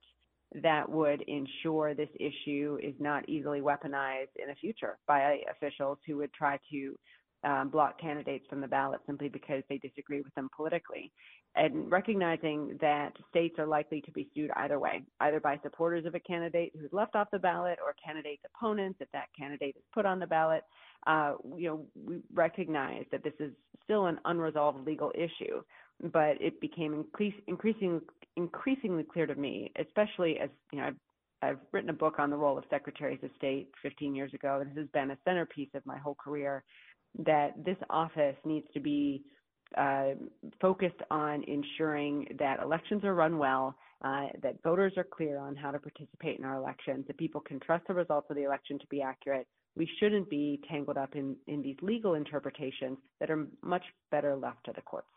that 0.61 0.87
would 0.89 1.21
ensure 1.23 1.93
this 1.93 2.09
issue 2.19 2.77
is 2.81 2.93
not 2.99 3.27
easily 3.27 3.61
weaponized 3.61 4.35
in 4.41 4.47
the 4.47 4.55
future 4.59 4.97
by 5.07 5.39
officials 5.49 5.97
who 6.05 6.17
would 6.17 6.33
try 6.33 6.59
to 6.71 6.95
um, 7.43 7.69
block 7.69 7.99
candidates 7.99 8.45
from 8.49 8.61
the 8.61 8.67
ballot 8.67 9.01
simply 9.05 9.27
because 9.27 9.63
they 9.69 9.77
disagree 9.77 10.21
with 10.21 10.33
them 10.35 10.49
politically. 10.55 11.11
And 11.55 11.91
recognizing 11.91 12.77
that 12.81 13.11
states 13.29 13.59
are 13.59 13.67
likely 13.67 14.01
to 14.01 14.11
be 14.11 14.27
sued 14.33 14.49
either 14.55 14.79
way, 14.79 15.03
either 15.19 15.39
by 15.39 15.59
supporters 15.61 16.05
of 16.05 16.15
a 16.15 16.19
candidate 16.19 16.71
who's 16.73 16.91
left 16.91 17.15
off 17.15 17.27
the 17.31 17.39
ballot 17.39 17.77
or 17.85 17.93
candidate's 18.03 18.41
opponents 18.55 18.97
if 19.01 19.11
that 19.11 19.27
candidate 19.37 19.75
is 19.77 19.83
put 19.93 20.05
on 20.05 20.19
the 20.19 20.25
ballot. 20.25 20.63
Uh, 21.05 21.33
you 21.55 21.67
know, 21.67 21.85
we 22.05 22.21
recognize 22.33 23.03
that 23.11 23.23
this 23.23 23.33
is 23.39 23.51
still 23.83 24.07
an 24.07 24.19
unresolved 24.25 24.87
legal 24.87 25.11
issue, 25.13 25.61
but 26.01 26.41
it 26.41 26.59
became 26.59 26.93
increase, 26.93 27.35
increasing, 27.47 28.01
increasingly 28.35 29.03
clear 29.03 29.25
to 29.25 29.35
me, 29.35 29.71
especially 29.79 30.39
as 30.39 30.49
you 30.71 30.79
know, 30.79 30.87
I've, 30.87 30.95
I've 31.41 31.59
written 31.71 31.89
a 31.89 31.93
book 31.93 32.15
on 32.19 32.29
the 32.29 32.37
role 32.37 32.57
of 32.57 32.63
secretaries 32.69 33.19
of 33.23 33.29
state 33.37 33.69
15 33.81 34.15
years 34.15 34.33
ago. 34.33 34.63
This 34.65 34.77
has 34.77 34.87
been 34.93 35.11
a 35.11 35.17
centerpiece 35.25 35.69
of 35.73 35.85
my 35.85 35.97
whole 35.97 36.15
career 36.15 36.63
that 37.19 37.51
this 37.63 37.77
office 37.89 38.35
needs 38.45 38.65
to 38.73 38.79
be 38.79 39.23
uh, 39.77 40.11
focused 40.61 41.01
on 41.09 41.43
ensuring 41.47 42.27
that 42.39 42.61
elections 42.61 43.03
are 43.03 43.15
run 43.15 43.37
well, 43.37 43.75
uh, 44.03 44.27
that 44.41 44.61
voters 44.63 44.93
are 44.97 45.03
clear 45.03 45.37
on 45.37 45.55
how 45.55 45.71
to 45.71 45.79
participate 45.79 46.37
in 46.37 46.45
our 46.45 46.57
elections, 46.57 47.05
that 47.07 47.17
people 47.17 47.41
can 47.41 47.59
trust 47.59 47.85
the 47.87 47.93
results 47.93 48.27
of 48.29 48.35
the 48.35 48.43
election 48.43 48.77
to 48.79 48.87
be 48.87 49.01
accurate. 49.01 49.47
We 49.75 49.89
shouldn't 49.99 50.29
be 50.29 50.59
tangled 50.69 50.97
up 50.97 51.15
in, 51.15 51.35
in 51.47 51.61
these 51.61 51.77
legal 51.81 52.13
interpretations 52.13 52.97
that 53.19 53.31
are 53.31 53.47
much 53.63 53.83
better 54.11 54.35
left 54.35 54.63
to 54.65 54.73
the 54.75 54.81
courts. 54.81 55.07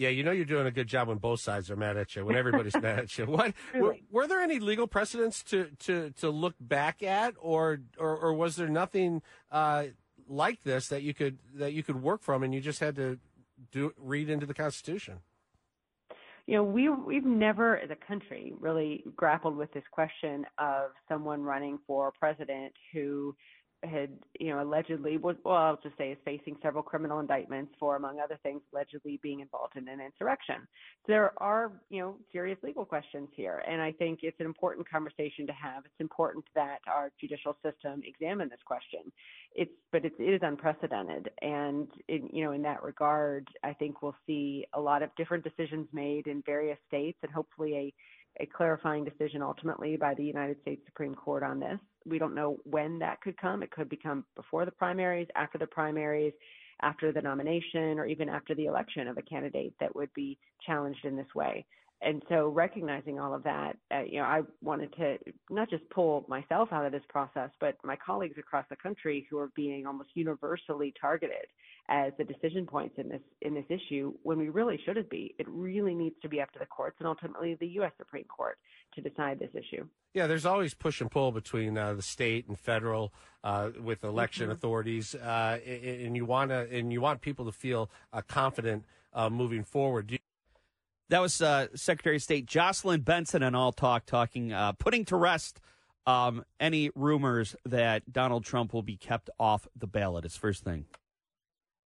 Yeah, 0.00 0.08
you 0.08 0.24
know 0.24 0.30
you're 0.30 0.46
doing 0.46 0.66
a 0.66 0.70
good 0.70 0.86
job 0.86 1.08
when 1.08 1.18
both 1.18 1.40
sides 1.40 1.70
are 1.70 1.76
mad 1.76 1.98
at 1.98 2.16
you, 2.16 2.24
when 2.24 2.34
everybody's 2.34 2.74
mad 2.74 3.00
at 3.00 3.18
you. 3.18 3.26
What 3.30 3.52
were, 3.74 3.96
were, 4.10 4.26
there 4.26 4.40
any 4.40 4.58
legal 4.58 4.86
precedents 4.86 5.42
to, 5.44 5.68
to, 5.80 6.08
to 6.20 6.30
look 6.30 6.54
back 6.58 7.02
at, 7.02 7.34
or 7.38 7.82
or, 7.98 8.16
or 8.16 8.32
was 8.32 8.56
there 8.56 8.70
nothing 8.70 9.20
uh, 9.52 9.84
like 10.26 10.62
this 10.62 10.88
that 10.88 11.02
you 11.02 11.12
could 11.12 11.36
that 11.54 11.74
you 11.74 11.82
could 11.82 12.02
work 12.02 12.22
from, 12.22 12.42
and 12.42 12.54
you 12.54 12.62
just 12.62 12.80
had 12.80 12.96
to 12.96 13.18
do 13.72 13.92
read 13.98 14.30
into 14.30 14.46
the 14.46 14.54
Constitution? 14.54 15.18
You 16.46 16.54
know, 16.56 16.64
we 16.64 16.88
we've 16.88 17.26
never, 17.26 17.76
as 17.76 17.90
a 17.90 18.06
country, 18.08 18.54
really 18.58 19.04
grappled 19.14 19.54
with 19.54 19.70
this 19.74 19.84
question 19.90 20.46
of 20.56 20.92
someone 21.10 21.42
running 21.42 21.78
for 21.86 22.10
president 22.18 22.72
who 22.94 23.36
had, 23.82 24.10
you 24.38 24.50
know, 24.50 24.62
allegedly 24.62 25.16
was, 25.16 25.36
well, 25.44 25.56
I'll 25.56 25.80
just 25.82 25.96
say 25.96 26.10
is 26.10 26.18
facing 26.24 26.56
several 26.62 26.82
criminal 26.82 27.20
indictments 27.20 27.72
for, 27.78 27.96
among 27.96 28.20
other 28.20 28.38
things, 28.42 28.60
allegedly 28.72 29.18
being 29.22 29.40
involved 29.40 29.76
in 29.76 29.88
an 29.88 30.00
insurrection. 30.00 30.56
So 31.06 31.08
there 31.08 31.32
are, 31.38 31.72
you 31.88 32.00
know, 32.00 32.16
serious 32.32 32.58
legal 32.62 32.84
questions 32.84 33.28
here. 33.34 33.62
And 33.66 33.80
I 33.80 33.92
think 33.92 34.20
it's 34.22 34.38
an 34.40 34.46
important 34.46 34.88
conversation 34.88 35.46
to 35.46 35.52
have. 35.52 35.84
It's 35.84 36.00
important 36.00 36.44
that 36.54 36.78
our 36.86 37.10
judicial 37.20 37.56
system 37.64 38.02
examine 38.04 38.48
this 38.48 38.60
question. 38.64 39.00
It's, 39.54 39.72
but 39.92 40.04
it 40.04 40.12
is 40.18 40.40
unprecedented. 40.42 41.30
And, 41.40 41.88
in, 42.08 42.28
you 42.32 42.44
know, 42.44 42.52
in 42.52 42.62
that 42.62 42.82
regard, 42.82 43.48
I 43.64 43.72
think 43.72 44.02
we'll 44.02 44.16
see 44.26 44.66
a 44.74 44.80
lot 44.80 45.02
of 45.02 45.10
different 45.16 45.44
decisions 45.44 45.86
made 45.92 46.26
in 46.26 46.42
various 46.44 46.78
states 46.86 47.18
and 47.22 47.32
hopefully 47.32 47.74
a 47.76 47.94
a 48.38 48.46
clarifying 48.46 49.04
decision 49.04 49.42
ultimately 49.42 49.96
by 49.96 50.14
the 50.14 50.24
United 50.24 50.60
States 50.62 50.82
Supreme 50.86 51.14
Court 51.14 51.42
on 51.42 51.60
this. 51.60 51.78
We 52.06 52.18
don't 52.18 52.34
know 52.34 52.58
when 52.64 52.98
that 53.00 53.20
could 53.20 53.36
come. 53.36 53.62
It 53.62 53.70
could 53.70 53.88
become 53.88 54.24
before 54.36 54.64
the 54.64 54.70
primaries, 54.70 55.28
after 55.34 55.58
the 55.58 55.66
primaries, 55.66 56.32
after 56.82 57.12
the 57.12 57.20
nomination, 57.20 57.98
or 57.98 58.06
even 58.06 58.28
after 58.28 58.54
the 58.54 58.66
election 58.66 59.08
of 59.08 59.18
a 59.18 59.22
candidate 59.22 59.74
that 59.80 59.94
would 59.94 60.12
be 60.14 60.38
challenged 60.66 61.04
in 61.04 61.16
this 61.16 61.34
way 61.34 61.66
and 62.02 62.22
so 62.28 62.48
recognizing 62.48 63.18
all 63.18 63.34
of 63.34 63.42
that, 63.42 63.76
uh, 63.94 64.00
you 64.00 64.18
know, 64.18 64.24
I 64.24 64.40
wanted 64.62 64.94
to 64.96 65.18
not 65.50 65.68
just 65.68 65.88
pull 65.90 66.24
myself 66.28 66.70
out 66.72 66.86
of 66.86 66.92
this 66.92 67.02
process, 67.10 67.50
but 67.60 67.76
my 67.84 67.96
colleagues 67.96 68.38
across 68.38 68.64
the 68.70 68.76
country 68.76 69.26
who 69.28 69.38
are 69.38 69.50
being 69.54 69.86
almost 69.86 70.10
universally 70.14 70.94
targeted 70.98 71.46
as 71.90 72.12
the 72.16 72.24
decision 72.24 72.66
points 72.66 72.94
in 72.96 73.08
this 73.08 73.20
in 73.42 73.52
this 73.52 73.64
issue 73.68 74.14
when 74.22 74.38
we 74.38 74.48
really 74.48 74.80
shouldn't 74.86 75.10
be. 75.10 75.34
It 75.38 75.46
really 75.48 75.94
needs 75.94 76.14
to 76.22 76.28
be 76.28 76.40
up 76.40 76.50
to 76.52 76.58
the 76.58 76.66
courts 76.66 76.96
and 77.00 77.06
ultimately 77.06 77.56
the 77.60 77.66
U.S. 77.66 77.92
Supreme 77.98 78.24
Court 78.24 78.56
to 78.94 79.02
decide 79.02 79.38
this 79.38 79.50
issue. 79.52 79.86
Yeah, 80.14 80.26
there's 80.26 80.46
always 80.46 80.72
push 80.72 81.00
and 81.02 81.10
pull 81.10 81.32
between 81.32 81.76
uh, 81.76 81.94
the 81.94 82.02
state 82.02 82.48
and 82.48 82.58
federal 82.58 83.12
uh, 83.44 83.70
with 83.82 84.04
election 84.04 84.44
mm-hmm. 84.44 84.52
authorities, 84.52 85.14
uh, 85.14 85.58
and 85.66 86.16
you 86.16 86.24
want 86.24 86.50
to 86.50 86.66
and 86.70 86.92
you 86.92 87.02
want 87.02 87.20
people 87.20 87.44
to 87.44 87.52
feel 87.52 87.90
uh, 88.12 88.22
confident 88.26 88.84
uh, 89.12 89.28
moving 89.28 89.64
forward. 89.64 90.18
That 91.10 91.20
was 91.20 91.42
uh, 91.42 91.66
Secretary 91.74 92.16
of 92.16 92.22
State 92.22 92.46
Jocelyn 92.46 93.00
Benson 93.00 93.42
and 93.42 93.56
All 93.56 93.72
Talk 93.72 94.06
talking, 94.06 94.52
uh, 94.52 94.72
putting 94.72 95.04
to 95.06 95.16
rest 95.16 95.60
um, 96.06 96.44
any 96.60 96.90
rumors 96.94 97.56
that 97.64 98.12
Donald 98.12 98.44
Trump 98.44 98.72
will 98.72 98.82
be 98.82 98.96
kept 98.96 99.28
off 99.38 99.66
the 99.76 99.88
ballot. 99.88 100.22
His 100.22 100.36
first 100.36 100.62
thing. 100.62 100.84